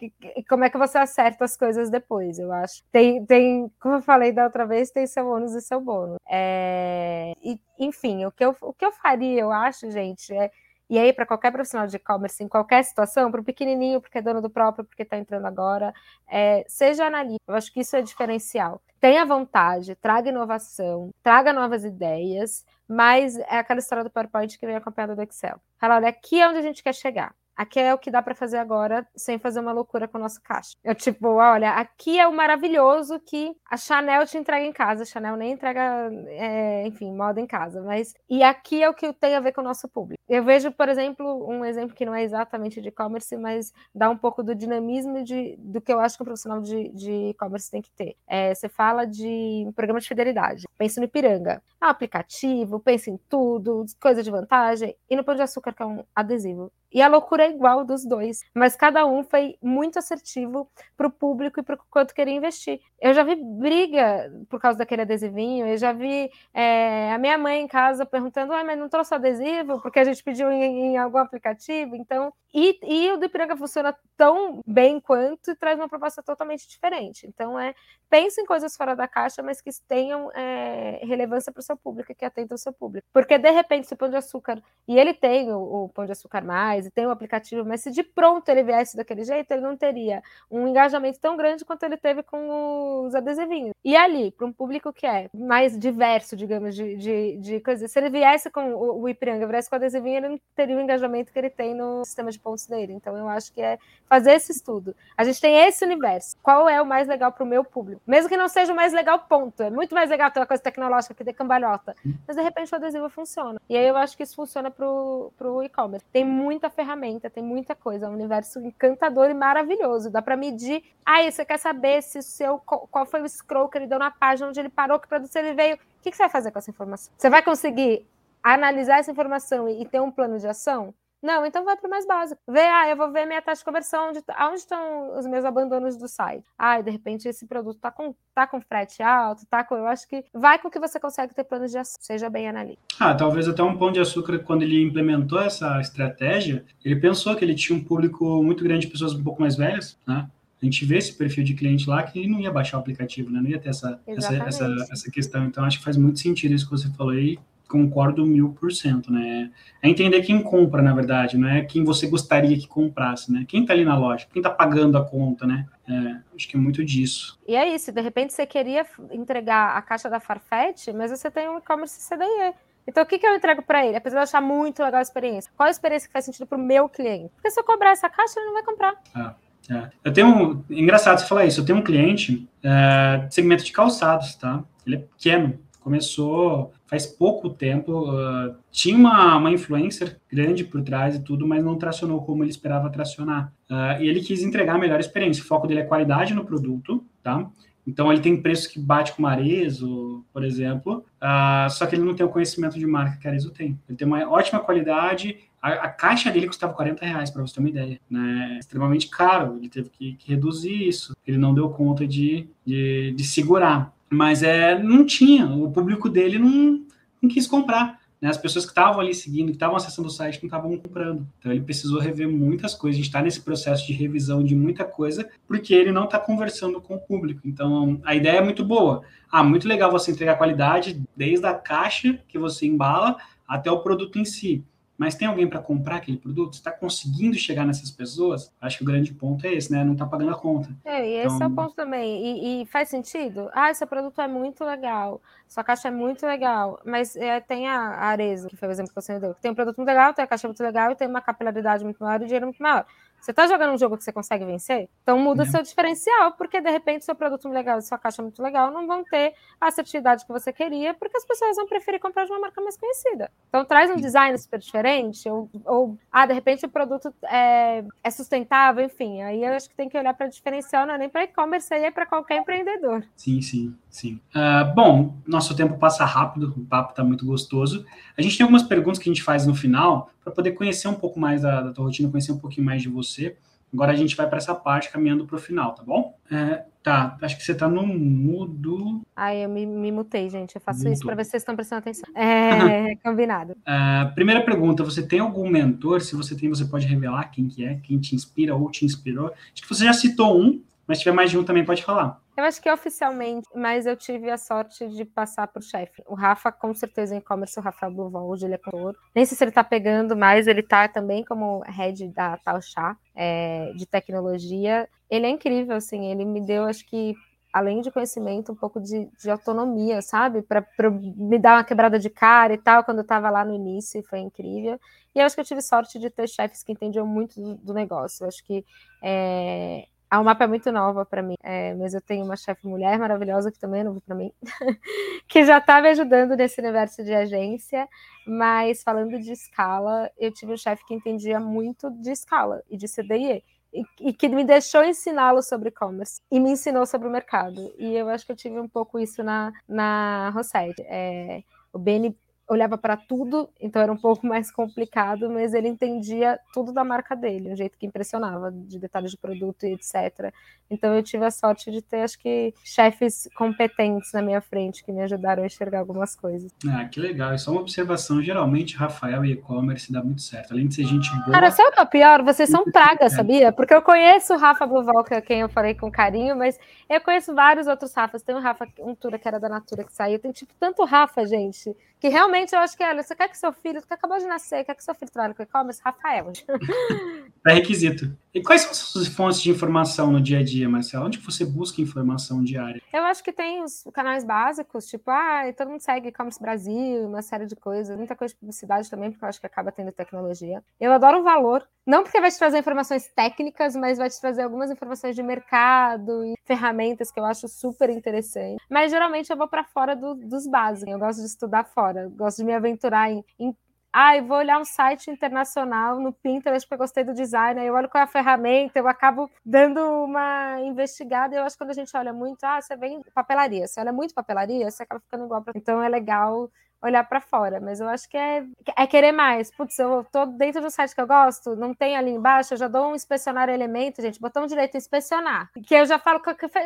[0.48, 2.38] Como é que você acerta as coisas depois?
[2.38, 2.82] Eu acho.
[2.90, 6.16] Tem, tem como eu falei da outra vez, tem seu ônus e seu bônus.
[6.28, 10.50] É, e, enfim, o que, eu, o que eu faria, eu acho, gente, é
[10.90, 14.22] e aí, para qualquer profissional de e-commerce, em qualquer situação, para o pequenininho, porque é
[14.22, 15.92] dono do próprio, porque está entrando agora,
[16.26, 17.42] é, seja analista.
[17.46, 18.80] Eu acho que isso é diferencial.
[18.98, 24.76] Tenha vontade, traga inovação, traga novas ideias, mas é aquela história do PowerPoint que vem
[24.76, 25.60] acompanhada do Excel.
[25.78, 27.34] Fala, olha, aqui é onde a gente quer chegar.
[27.58, 30.40] Aqui é o que dá para fazer agora sem fazer uma loucura com o nosso
[30.40, 30.76] caixa.
[30.84, 35.02] Eu, tipo, olha, aqui é o maravilhoso que a Chanel te entrega em casa.
[35.02, 37.82] A Chanel nem entrega, é, enfim, moda em casa.
[37.82, 38.14] Mas.
[38.30, 40.22] E aqui é o que tem a ver com o nosso público.
[40.28, 44.16] Eu vejo, por exemplo, um exemplo que não é exatamente de e-commerce, mas dá um
[44.16, 47.90] pouco do dinamismo de, do que eu acho que um profissional de e-commerce tem que
[47.90, 48.14] ter.
[48.28, 50.68] É, você fala de um programa de fidelidade.
[50.76, 51.60] Pensa no Ipiranga.
[51.80, 54.94] É um aplicativo, pensa em tudo, coisa de vantagem.
[55.10, 56.70] E no Pão de Açúcar, que é um adesivo.
[56.92, 61.10] E a loucura é igual dos dois, mas cada um foi muito assertivo para o
[61.10, 62.80] público e para o quanto queria investir.
[63.00, 67.60] Eu já vi briga por causa daquele adesivinho, eu já vi é, a minha mãe
[67.62, 71.18] em casa perguntando: ah, mas não trouxe adesivo porque a gente pediu em, em algum
[71.18, 71.94] aplicativo.
[71.94, 76.66] Então, e, e, o do Ipiranga funciona tão bem quanto e traz uma proposta totalmente
[76.66, 77.26] diferente.
[77.26, 77.74] Então, é
[78.08, 82.14] pense em coisas fora da caixa, mas que tenham é, relevância para o seu público,
[82.14, 83.06] que atendam o seu público.
[83.12, 86.12] Porque, de repente, se o Pão de Açúcar, e ele tem o, o Pão de
[86.12, 89.50] Açúcar mais faz e tem o aplicativo, mas se de pronto ele viesse daquele jeito,
[89.50, 93.74] ele não teria um engajamento tão grande quanto ele teve com os adesivinhos.
[93.84, 97.98] E ali, para um público que é mais diverso, digamos, de, de, de coisas, se
[97.98, 101.32] ele viesse com o, o Ipiranga, viesse com o adesivinho, ele não teria o engajamento
[101.32, 102.92] que ele tem no sistema de pontos dele.
[102.92, 104.94] Então eu acho que é fazer esse estudo.
[105.16, 106.36] A gente tem esse universo.
[106.42, 108.00] Qual é o mais legal para o meu público?
[108.06, 109.62] Mesmo que não seja o mais legal, ponto.
[109.62, 111.94] É muito mais legal aquela coisa tecnológica que de cambalhota.
[112.26, 113.60] Mas de repente o adesivo funciona.
[113.68, 116.06] E aí eu acho que isso funciona para o e-commerce.
[116.12, 118.06] Tem muita ferramenta, tem muita coisa.
[118.06, 120.10] É um universo encantador e maravilhoso.
[120.10, 120.82] Dá para medir.
[121.04, 124.10] Ah, você quer saber se o seu qual foi o scroll que ele deu na
[124.10, 125.76] página onde ele parou, que produto ele veio.
[125.76, 127.12] O que, que você vai fazer com essa informação?
[127.16, 128.06] Você vai conseguir
[128.42, 130.94] analisar essa informação e, e ter um plano de ação?
[131.22, 132.40] Não, então vai para o mais básico.
[132.48, 135.96] Vê, ah, eu vou ver minha taxa de conversão, onde, onde estão os meus abandonos
[135.96, 136.44] do site.
[136.56, 139.76] Ah, de repente esse produto está com, tá com frete alto, tá com.
[139.76, 142.82] Eu acho que vai com que você consegue ter planos de ação, seja bem analítico.
[143.00, 147.44] Ah, talvez até um pão de açúcar, quando ele implementou essa estratégia, ele pensou que
[147.44, 150.28] ele tinha um público muito grande de pessoas um pouco mais velhas, né?
[150.60, 153.40] A gente vê esse perfil de cliente lá que não ia baixar o aplicativo, né?
[153.40, 155.44] Não ia ter essa, essa, essa, essa, questão.
[155.46, 157.38] Então, acho que faz muito sentido isso que você falou aí
[157.68, 159.50] concordo mil por cento, né?
[159.82, 163.44] É entender quem compra, na verdade, não é quem você gostaria que comprasse, né?
[163.46, 165.66] Quem tá ali na loja, quem tá pagando a conta, né?
[165.86, 167.38] É, acho que é muito disso.
[167.46, 171.48] E é isso, de repente você queria entregar a caixa da Farfetch, mas você tem
[171.48, 172.54] um e-commerce CDE.
[172.86, 173.98] Então, o que, que eu entrego para ele?
[173.98, 175.52] Apesar de eu achar muito legal a experiência.
[175.54, 177.30] Qual a experiência que faz sentido para o meu cliente?
[177.34, 178.94] Porque se eu cobrar essa caixa, ele não vai comprar.
[179.14, 179.34] Ah,
[179.70, 179.90] é.
[180.02, 180.64] Eu tenho um.
[180.70, 181.60] Engraçado você falar isso.
[181.60, 184.64] Eu tenho um cliente é, segmento de calçados, tá?
[184.86, 185.58] Ele é pequeno
[185.88, 191.62] começou faz pouco tempo, uh, tinha uma, uma influencer grande por trás e tudo, mas
[191.62, 193.52] não tracionou como ele esperava tracionar.
[193.70, 195.42] Uh, e ele quis entregar a melhor experiência.
[195.42, 197.48] O foco dele é qualidade no produto, tá?
[197.86, 202.04] Então ele tem preço que bate com o Marezo, por exemplo, uh, só que ele
[202.04, 203.78] não tem o conhecimento de marca que a Arezo tem.
[203.88, 207.60] Ele tem uma ótima qualidade, a, a caixa dele custava 40 reais, para você ter
[207.60, 208.00] uma ideia.
[208.08, 208.58] Né?
[208.60, 211.16] Extremamente caro, ele teve que, que reduzir isso.
[211.26, 213.92] Ele não deu conta de, de, de segurar.
[214.10, 216.84] Mas é, não tinha, o público dele não,
[217.20, 217.98] não quis comprar.
[218.20, 218.28] Né?
[218.28, 221.26] As pessoas que estavam ali seguindo, que estavam acessando o site, não estavam comprando.
[221.38, 222.96] Então ele precisou rever muitas coisas.
[222.96, 226.80] A gente está nesse processo de revisão de muita coisa, porque ele não está conversando
[226.80, 227.42] com o público.
[227.44, 229.02] Então a ideia é muito boa.
[229.30, 234.18] Ah, muito legal você entregar qualidade desde a caixa que você embala até o produto
[234.18, 234.64] em si
[234.98, 236.54] mas tem alguém para comprar aquele produto?
[236.54, 238.52] Está conseguindo chegar nessas pessoas?
[238.60, 239.84] Acho que o grande ponto é esse, né?
[239.84, 240.68] Não está pagando a conta.
[240.84, 241.46] É, e esse então...
[241.46, 242.20] é o então ponto também.
[242.20, 243.48] E, e, faz sentido?
[243.54, 247.78] Ah, esse produto é muito legal, sua caixa é muito legal, mas é, tem a
[247.78, 250.28] Arezzo, que foi o exemplo que você deu, tem um produto muito legal, tem a
[250.28, 252.84] caixa muito legal e tem uma capilaridade muito maior e dinheiro muito maior.
[253.20, 254.88] Você está jogando um jogo que você consegue vencer?
[255.02, 255.46] Então muda é.
[255.46, 258.86] seu diferencial, porque de repente seu produto muito legal e sua caixa muito legal não
[258.86, 262.40] vão ter a assertividade que você queria, porque as pessoas vão preferir comprar de uma
[262.40, 263.30] marca mais conhecida.
[263.48, 268.10] Então traz um design super diferente, ou, ou ah, de repente o produto é, é
[268.10, 269.22] sustentável, enfim.
[269.22, 271.84] Aí eu acho que tem que olhar para diferencial, não é nem para e-commerce, aí
[271.84, 273.04] é para qualquer empreendedor.
[273.16, 274.20] Sim, sim, sim.
[274.34, 277.84] Uh, bom, nosso tempo passa rápido, o papo está muito gostoso.
[278.16, 280.94] A gente tem algumas perguntas que a gente faz no final para poder conhecer um
[280.94, 283.36] pouco mais da, da tua rotina, conhecer um pouquinho mais de você.
[283.72, 286.16] Agora a gente vai para essa parte caminhando para o final, tá bom?
[286.30, 289.02] É, tá, acho que você está no mudo.
[289.14, 290.54] Ai, eu me, me mutei, gente.
[290.54, 292.08] Eu faço isso para ver se vocês estão prestando atenção.
[292.16, 293.54] É, combinado.
[293.66, 296.00] É, primeira pergunta: você tem algum mentor?
[296.00, 299.26] Se você tem, você pode revelar quem que é, quem te inspira ou te inspirou?
[299.26, 302.20] Acho que você já citou um, mas se tiver mais de um também pode falar.
[302.38, 306.04] Eu acho que oficialmente, mas eu tive a sorte de passar por chefe.
[306.06, 308.94] O Rafa, com certeza, em e-commerce, o Rafael Bluval, hoje ele é consultor.
[309.12, 313.72] Nem sei se ele tá pegando, mas ele tá também como head da Talchá, é,
[313.74, 314.88] de tecnologia.
[315.10, 317.12] Ele é incrível, assim, ele me deu, acho que,
[317.52, 320.40] além de conhecimento, um pouco de, de autonomia, sabe?
[320.40, 324.00] Para me dar uma quebrada de cara e tal, quando eu estava lá no início,
[324.04, 324.78] foi incrível.
[325.12, 327.74] E eu acho que eu tive sorte de ter chefes que entendiam muito do, do
[327.74, 328.22] negócio.
[328.22, 328.64] Eu acho que
[329.02, 332.98] é, a mapa é muito nova para mim, é, mas eu tenho uma chefe mulher
[332.98, 334.32] maravilhosa que também é novo para mim,
[335.28, 337.88] que já está me ajudando nesse universo de agência.
[338.26, 342.86] Mas falando de escala, eu tive um chefe que entendia muito de escala e de
[342.86, 343.44] CDIE.
[343.70, 347.70] E, e que me deixou ensiná-lo sobre e-commerce e me ensinou sobre o mercado.
[347.78, 350.80] E eu acho que eu tive um pouco isso na, na Rosette.
[350.86, 352.16] É, o Beni
[352.48, 357.14] olhava para tudo, então era um pouco mais complicado, mas ele entendia tudo da marca
[357.14, 360.32] dele, um jeito que impressionava, de detalhes de produto e etc.
[360.70, 364.92] Então eu tive a sorte de ter, acho que, chefes competentes na minha frente que
[364.92, 366.52] me ajudaram a enxergar algumas coisas.
[366.68, 367.34] Ah, que legal.
[367.34, 368.22] Isso é uma observação.
[368.22, 370.52] Geralmente, Rafael e e-commerce dá muito certo.
[370.52, 371.32] Além de ser gente boa.
[371.32, 372.22] Cara, sabe o que é pior?
[372.22, 373.52] Vocês são praga, sabia?
[373.52, 377.00] Porque eu conheço o Rafa Bluval, que é quem eu falei com carinho, mas eu
[377.00, 378.22] conheço vários outros Rafas.
[378.22, 380.18] Tem o Rafa Untura, que era da Natura, que saiu.
[380.18, 383.36] Tem, tipo, tanto Rafa, gente, que realmente geralmente eu acho que, olha, você quer que
[383.38, 385.80] seu filho, que acabou de nascer, quer que seu filho trabalhe com e-commerce?
[385.84, 386.32] Rafael.
[387.48, 388.14] É requisito.
[388.34, 391.06] E quais são as suas fontes de informação no dia a dia, Marcelo?
[391.06, 392.80] Onde você busca informação diária?
[392.92, 397.22] Eu acho que tem os canais básicos, tipo, ah, todo mundo segue e-commerce Brasil, uma
[397.22, 400.62] série de coisas, muita coisa de publicidade também, porque eu acho que acaba tendo tecnologia.
[400.78, 404.42] Eu adoro o valor, não porque vai te trazer informações técnicas, mas vai te trazer
[404.42, 408.62] algumas informações de mercado e ferramentas que eu acho super interessante.
[408.68, 410.92] Mas geralmente eu vou para fora do, dos básicos.
[410.92, 413.56] Eu gosto de estudar fora, gosto de me aventurar em, em
[414.00, 417.66] ah, eu vou olhar um site internacional no Pinterest porque eu gostei do design, aí
[417.66, 421.34] eu olho qual é a ferramenta, eu acabo dando uma investigada.
[421.34, 424.14] Eu acho que quando a gente olha muito, ah, você vem papelaria, você olha muito
[424.14, 425.42] papelaria, você acaba ficando igual.
[425.42, 425.52] Pra...
[425.56, 426.48] Então é legal
[426.80, 428.44] olhar para fora, mas eu acho que é,
[428.76, 429.50] é querer mais.
[429.50, 432.68] Putz, eu tô dentro do site que eu gosto, não tem ali embaixo, eu já
[432.68, 436.20] dou um inspecionar elemento, gente, botão direito inspecionar, que eu já falo,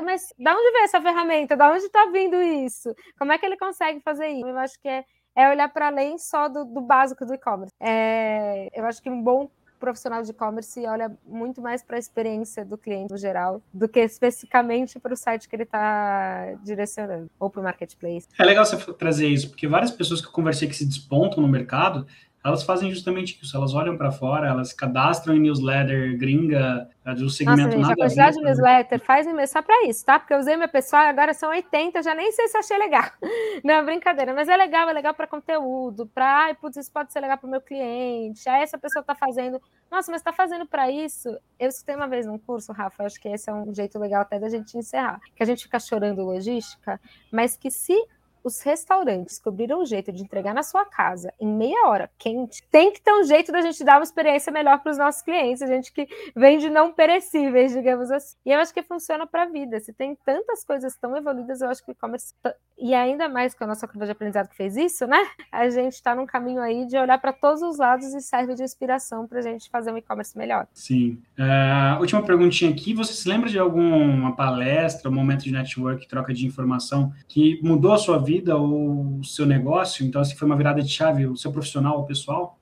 [0.04, 1.56] mas da onde veio essa ferramenta?
[1.56, 2.94] Da onde tá vindo isso?
[3.18, 4.46] Como é que ele consegue fazer isso?
[4.46, 5.02] Eu acho que é,
[5.34, 7.72] é olhar para além só do, do básico do e-commerce.
[7.80, 9.50] É, eu acho que um bom
[9.82, 13.98] profissional de e-commerce olha muito mais para a experiência do cliente no geral do que
[13.98, 18.28] especificamente para o site que ele está direcionando ou para o marketplace.
[18.38, 21.48] É legal você trazer isso, porque várias pessoas que eu conversei que se despontam no
[21.48, 22.06] mercado,
[22.44, 23.56] elas fazem justamente isso.
[23.56, 27.96] Elas olham para fora, elas cadastram em newsletter gringa, do segmento Nossa, gente, nada a
[27.96, 30.18] quantidade de newsletter faz só para isso, tá?
[30.18, 33.04] Porque eu usei meu pessoal agora são 80, já nem sei se achei legal.
[33.64, 37.20] Não, brincadeira, mas é legal, é legal para conteúdo, para, ai, putz, isso pode ser
[37.20, 38.48] legal para o meu cliente.
[38.48, 41.28] Aí essa pessoa está fazendo, nossa, mas está fazendo para isso.
[41.58, 44.38] Eu escutei uma vez num curso, Rafa, acho que esse é um jeito legal até
[44.38, 47.96] da gente encerrar, que a gente fica chorando logística, mas que se
[48.44, 52.92] os restaurantes descobriram um jeito de entregar na sua casa em meia hora, quente, tem
[52.92, 55.66] que ter um jeito da gente dar uma experiência melhor para os nossos clientes, a
[55.66, 58.36] gente que vende não perecíveis, digamos assim.
[58.44, 59.80] E eu acho que funciona para a vida.
[59.80, 62.34] Se tem tantas coisas tão evoluídas, eu acho que o e-commerce,
[62.82, 65.18] e ainda mais com a nossa curva de aprendizado que fez isso, né?
[65.50, 68.62] A gente está num caminho aí de olhar para todos os lados e serve de
[68.62, 70.66] inspiração para a gente fazer um e-commerce melhor.
[70.72, 71.18] Sim.
[71.38, 76.32] Uh, última perguntinha aqui: você se lembra de alguma palestra, um momento de network, troca
[76.34, 78.56] de informação que mudou a sua vida?
[78.56, 80.04] ou o seu negócio?
[80.04, 82.58] Então, assim, foi uma virada de chave, o seu profissional ou pessoal?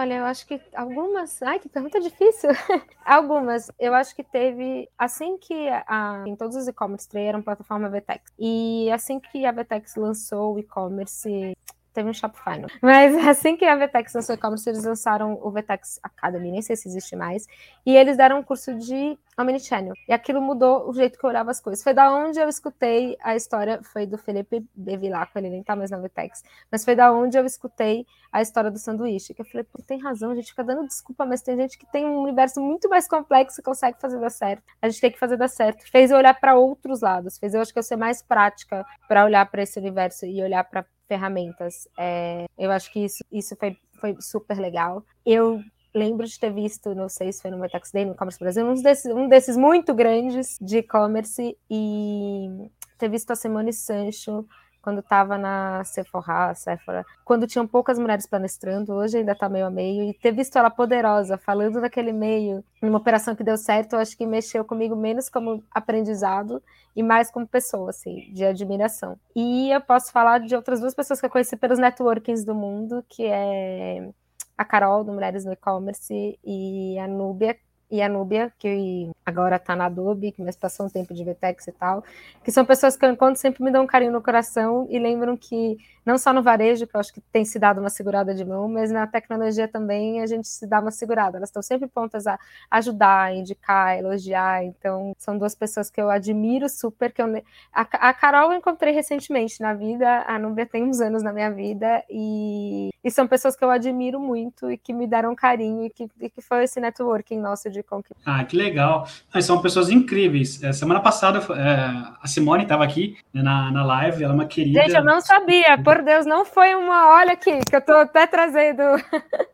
[0.00, 1.42] Olha, eu acho que algumas.
[1.42, 2.48] Ai, que pergunta difícil.
[3.04, 3.70] algumas.
[3.78, 4.88] Eu acho que teve.
[4.96, 8.32] Assim que a, em todos os e-commerce eram plataforma VTEX.
[8.38, 11.54] E assim que a VTEX lançou o e-commerce
[12.00, 12.68] teve um Shopify, não.
[12.80, 16.88] Mas assim que a Vetex lançou e-commerce, eles lançaram o Vetex Academy, nem sei se
[16.88, 17.46] existe mais,
[17.84, 19.94] e eles deram um curso de Omnichannel.
[20.08, 21.82] E aquilo mudou o jeito que eu olhava as coisas.
[21.82, 25.90] Foi da onde eu escutei a história, foi do Felipe Bevilacqua, ele nem tá mais
[25.90, 29.64] na Vetex, mas foi da onde eu escutei a história do sanduíche, que eu falei,
[29.64, 32.60] pô, tem razão, a gente fica dando desculpa, mas tem gente que tem um universo
[32.60, 34.62] muito mais complexo e consegue fazer dar certo.
[34.80, 35.84] A gente tem que fazer dar certo.
[35.90, 39.24] Fez eu olhar para outros lados, fez eu acho que eu ser mais prática para
[39.24, 41.88] olhar para esse universo e olhar para ferramentas.
[41.98, 45.04] É, eu acho que isso, isso foi, foi super legal.
[45.26, 45.60] Eu
[45.92, 48.74] lembro de ter visto, não sei se foi no Metax Day, no e-commerce Brasil, um
[48.80, 52.48] desses, um desses muito grandes de e-commerce e
[52.96, 54.46] ter visto a Simone Sancho
[54.82, 59.70] quando estava na Sephora, Sephora, quando tinham poucas mulheres palestrando, hoje ainda está meio a
[59.70, 63.98] meio, e ter visto ela poderosa, falando naquele meio, numa operação que deu certo, eu
[63.98, 66.62] acho que mexeu comigo menos como aprendizado
[66.94, 69.18] e mais como pessoa, assim, de admiração.
[69.34, 73.04] E eu posso falar de outras duas pessoas que eu conheci pelos networkings do mundo,
[73.08, 74.10] que é
[74.56, 77.56] a Carol, do Mulheres no E-Commerce, e a Núbia,
[77.90, 81.68] e a Núbia, que agora está na Adobe, que mas passou um tempo de VTEX
[81.68, 82.04] e tal,
[82.44, 85.36] que são pessoas que eu encontro sempre me dão um carinho no coração e lembram
[85.36, 88.44] que não só no varejo, que eu acho que tem se dado uma segurada de
[88.44, 91.36] mão, mas na tecnologia também a gente se dá uma segurada.
[91.36, 92.38] Elas estão sempre prontas a
[92.70, 94.64] ajudar, indicar, elogiar.
[94.64, 97.12] Então, são duas pessoas que eu admiro super.
[97.12, 97.26] Que eu...
[97.72, 101.50] a, a Carol eu encontrei recentemente na vida, a Núbia tem uns anos na minha
[101.50, 105.90] vida, e, e são pessoas que eu admiro muito e que me deram carinho e
[105.90, 107.79] que, e que foi esse networking nosso de
[108.24, 109.06] Ah, que legal.
[109.32, 110.62] Mas são pessoas incríveis.
[110.62, 114.46] É, semana passada, é, a Simone estava aqui né, na, na live, ela é uma
[114.46, 114.82] querida.
[114.82, 117.14] Gente, eu não sabia, por Deus, não foi uma.
[117.16, 118.82] Olha aqui, que eu estou até trazendo.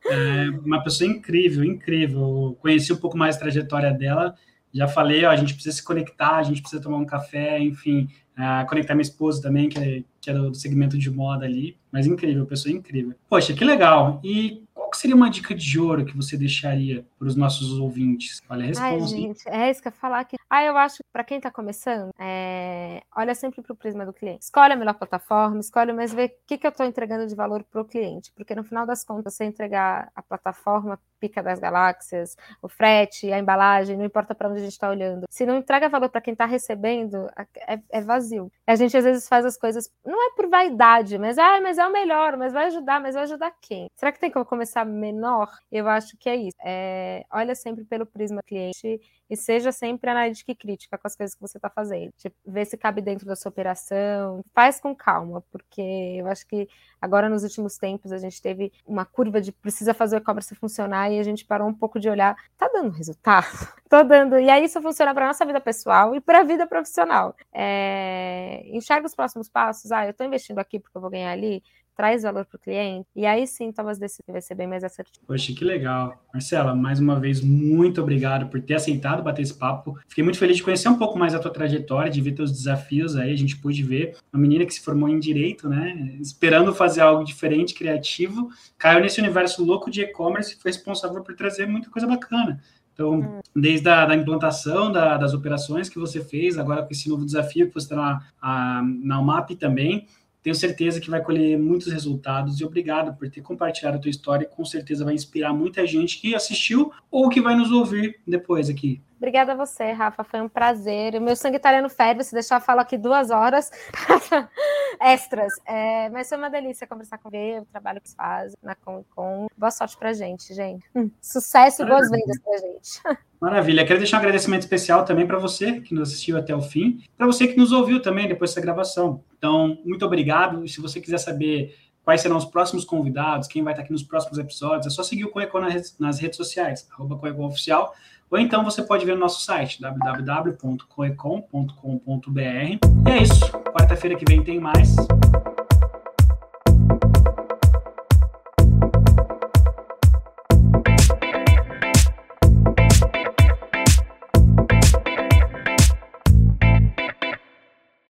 [0.09, 2.57] É uma pessoa incrível, incrível.
[2.61, 4.35] Conheci um pouco mais a trajetória dela.
[4.73, 8.09] Já falei, ó, a gente precisa se conectar, a gente precisa tomar um café, enfim,
[8.39, 11.77] uh, conectar minha esposa também, que é, que é do segmento de moda ali.
[11.91, 13.15] Mas incrível, pessoa incrível.
[13.29, 14.21] Poxa, que legal.
[14.23, 18.43] E qual seria uma dica de ouro que você deixaria para os nossos ouvintes?
[18.49, 18.93] Olha, responde.
[18.93, 20.37] Ai, gente, é isso que eu falar aqui.
[20.51, 23.03] Ah, eu acho que para quem está começando, é...
[23.17, 24.45] olha sempre para o prisma do cliente.
[24.45, 27.65] Escolhe a melhor plataforma, escolhe, mas vê o que, que eu estou entregando de valor
[27.65, 28.31] para o cliente.
[28.37, 33.39] Porque no final das contas, você entregar a plataforma pica das galáxias, o frete, a
[33.39, 35.25] embalagem, não importa para onde a gente está olhando.
[35.31, 37.29] Se não entrega valor para quem está recebendo,
[37.67, 38.53] é, é, vazio.
[38.67, 41.87] A gente às vezes faz as coisas, não é por vaidade, mas, ah, mas é
[41.87, 43.89] o melhor, mas vai ajudar, mas vai ajudar quem?
[43.97, 45.51] Será que tem como começar menor?
[45.71, 46.57] Eu acho que é isso.
[46.65, 51.35] É, olha sempre pelo prisma cliente e seja sempre analítica e crítica com as coisas
[51.35, 52.13] que você está fazendo.
[52.17, 56.69] Tipo, vê se cabe dentro da sua operação, faz com calma, porque eu acho que
[57.01, 61.11] agora nos últimos tempos a gente teve uma curva de precisa fazer o e-commerce funcionar
[61.11, 63.47] e a gente parou um pouco de olhar, tá dando resultado?
[63.89, 64.39] Tô dando.
[64.39, 67.35] E aí isso funciona para nossa vida pessoal e para a vida profissional.
[67.53, 68.63] É...
[68.67, 69.91] Enxerga os próximos passos.
[69.93, 71.63] Ah, eu estou investindo aqui porque eu vou ganhar ali
[71.97, 74.85] traz valor para o cliente, e aí sim toma as decisões, vai ser bem mais
[74.85, 75.25] assertivo.
[75.27, 76.23] Poxa, que legal.
[76.33, 79.99] Marcela, mais uma vez, muito obrigado por ter aceitado bater esse papo.
[80.07, 83.17] Fiquei muito feliz de conhecer um pouco mais a tua trajetória, de ver teus desafios
[83.17, 87.01] aí, a gente pôde ver uma menina que se formou em Direito, né, esperando fazer
[87.01, 91.89] algo diferente, criativo, caiu nesse universo louco de e-commerce e foi responsável por trazer muita
[91.89, 92.61] coisa bacana.
[92.97, 93.41] Então, hum.
[93.55, 97.69] desde a da implantação da, das operações que você fez, agora com esse novo desafio
[97.69, 100.07] que você está na, na UMAP também,
[100.47, 104.47] tenho certeza que vai colher muitos resultados e obrigado por ter compartilhado a tua história.
[104.47, 109.03] Com certeza vai inspirar muita gente que assistiu ou que vai nos ouvir depois aqui.
[109.17, 110.23] Obrigada a você, Rafa.
[110.23, 111.15] Foi um prazer.
[111.15, 112.23] O meu sangue italiano ferve.
[112.23, 113.71] Se deixar, eu falo aqui duas horas
[115.01, 115.53] extras.
[115.67, 119.09] É, mas foi uma delícia conversar com você, o trabalho que você faz na Comic
[119.15, 119.47] Con.
[119.57, 120.85] Boa sorte pra gente, gente.
[120.95, 123.01] Hum, sucesso e boas vendas pra gente.
[123.41, 123.87] Maravilha.
[123.87, 127.27] Quero deixar um agradecimento especial também para você que nos assistiu até o fim, para
[127.27, 129.23] você que nos ouviu também depois dessa gravação.
[129.39, 130.65] Então, muito obrigado.
[130.65, 131.75] E se você quiser saber
[132.07, 135.25] quais serão os próximos convidados, quem vai estar aqui nos próximos episódios, é só seguir
[135.25, 135.61] o Coecon
[135.99, 137.93] nas redes sociais, arroba Coecon Oficial,
[138.31, 142.41] ou então você pode ver no nosso site, www.coecon.com.br.
[142.41, 142.79] E
[143.11, 143.51] é isso.
[143.51, 144.97] Quarta-feira que vem tem mais.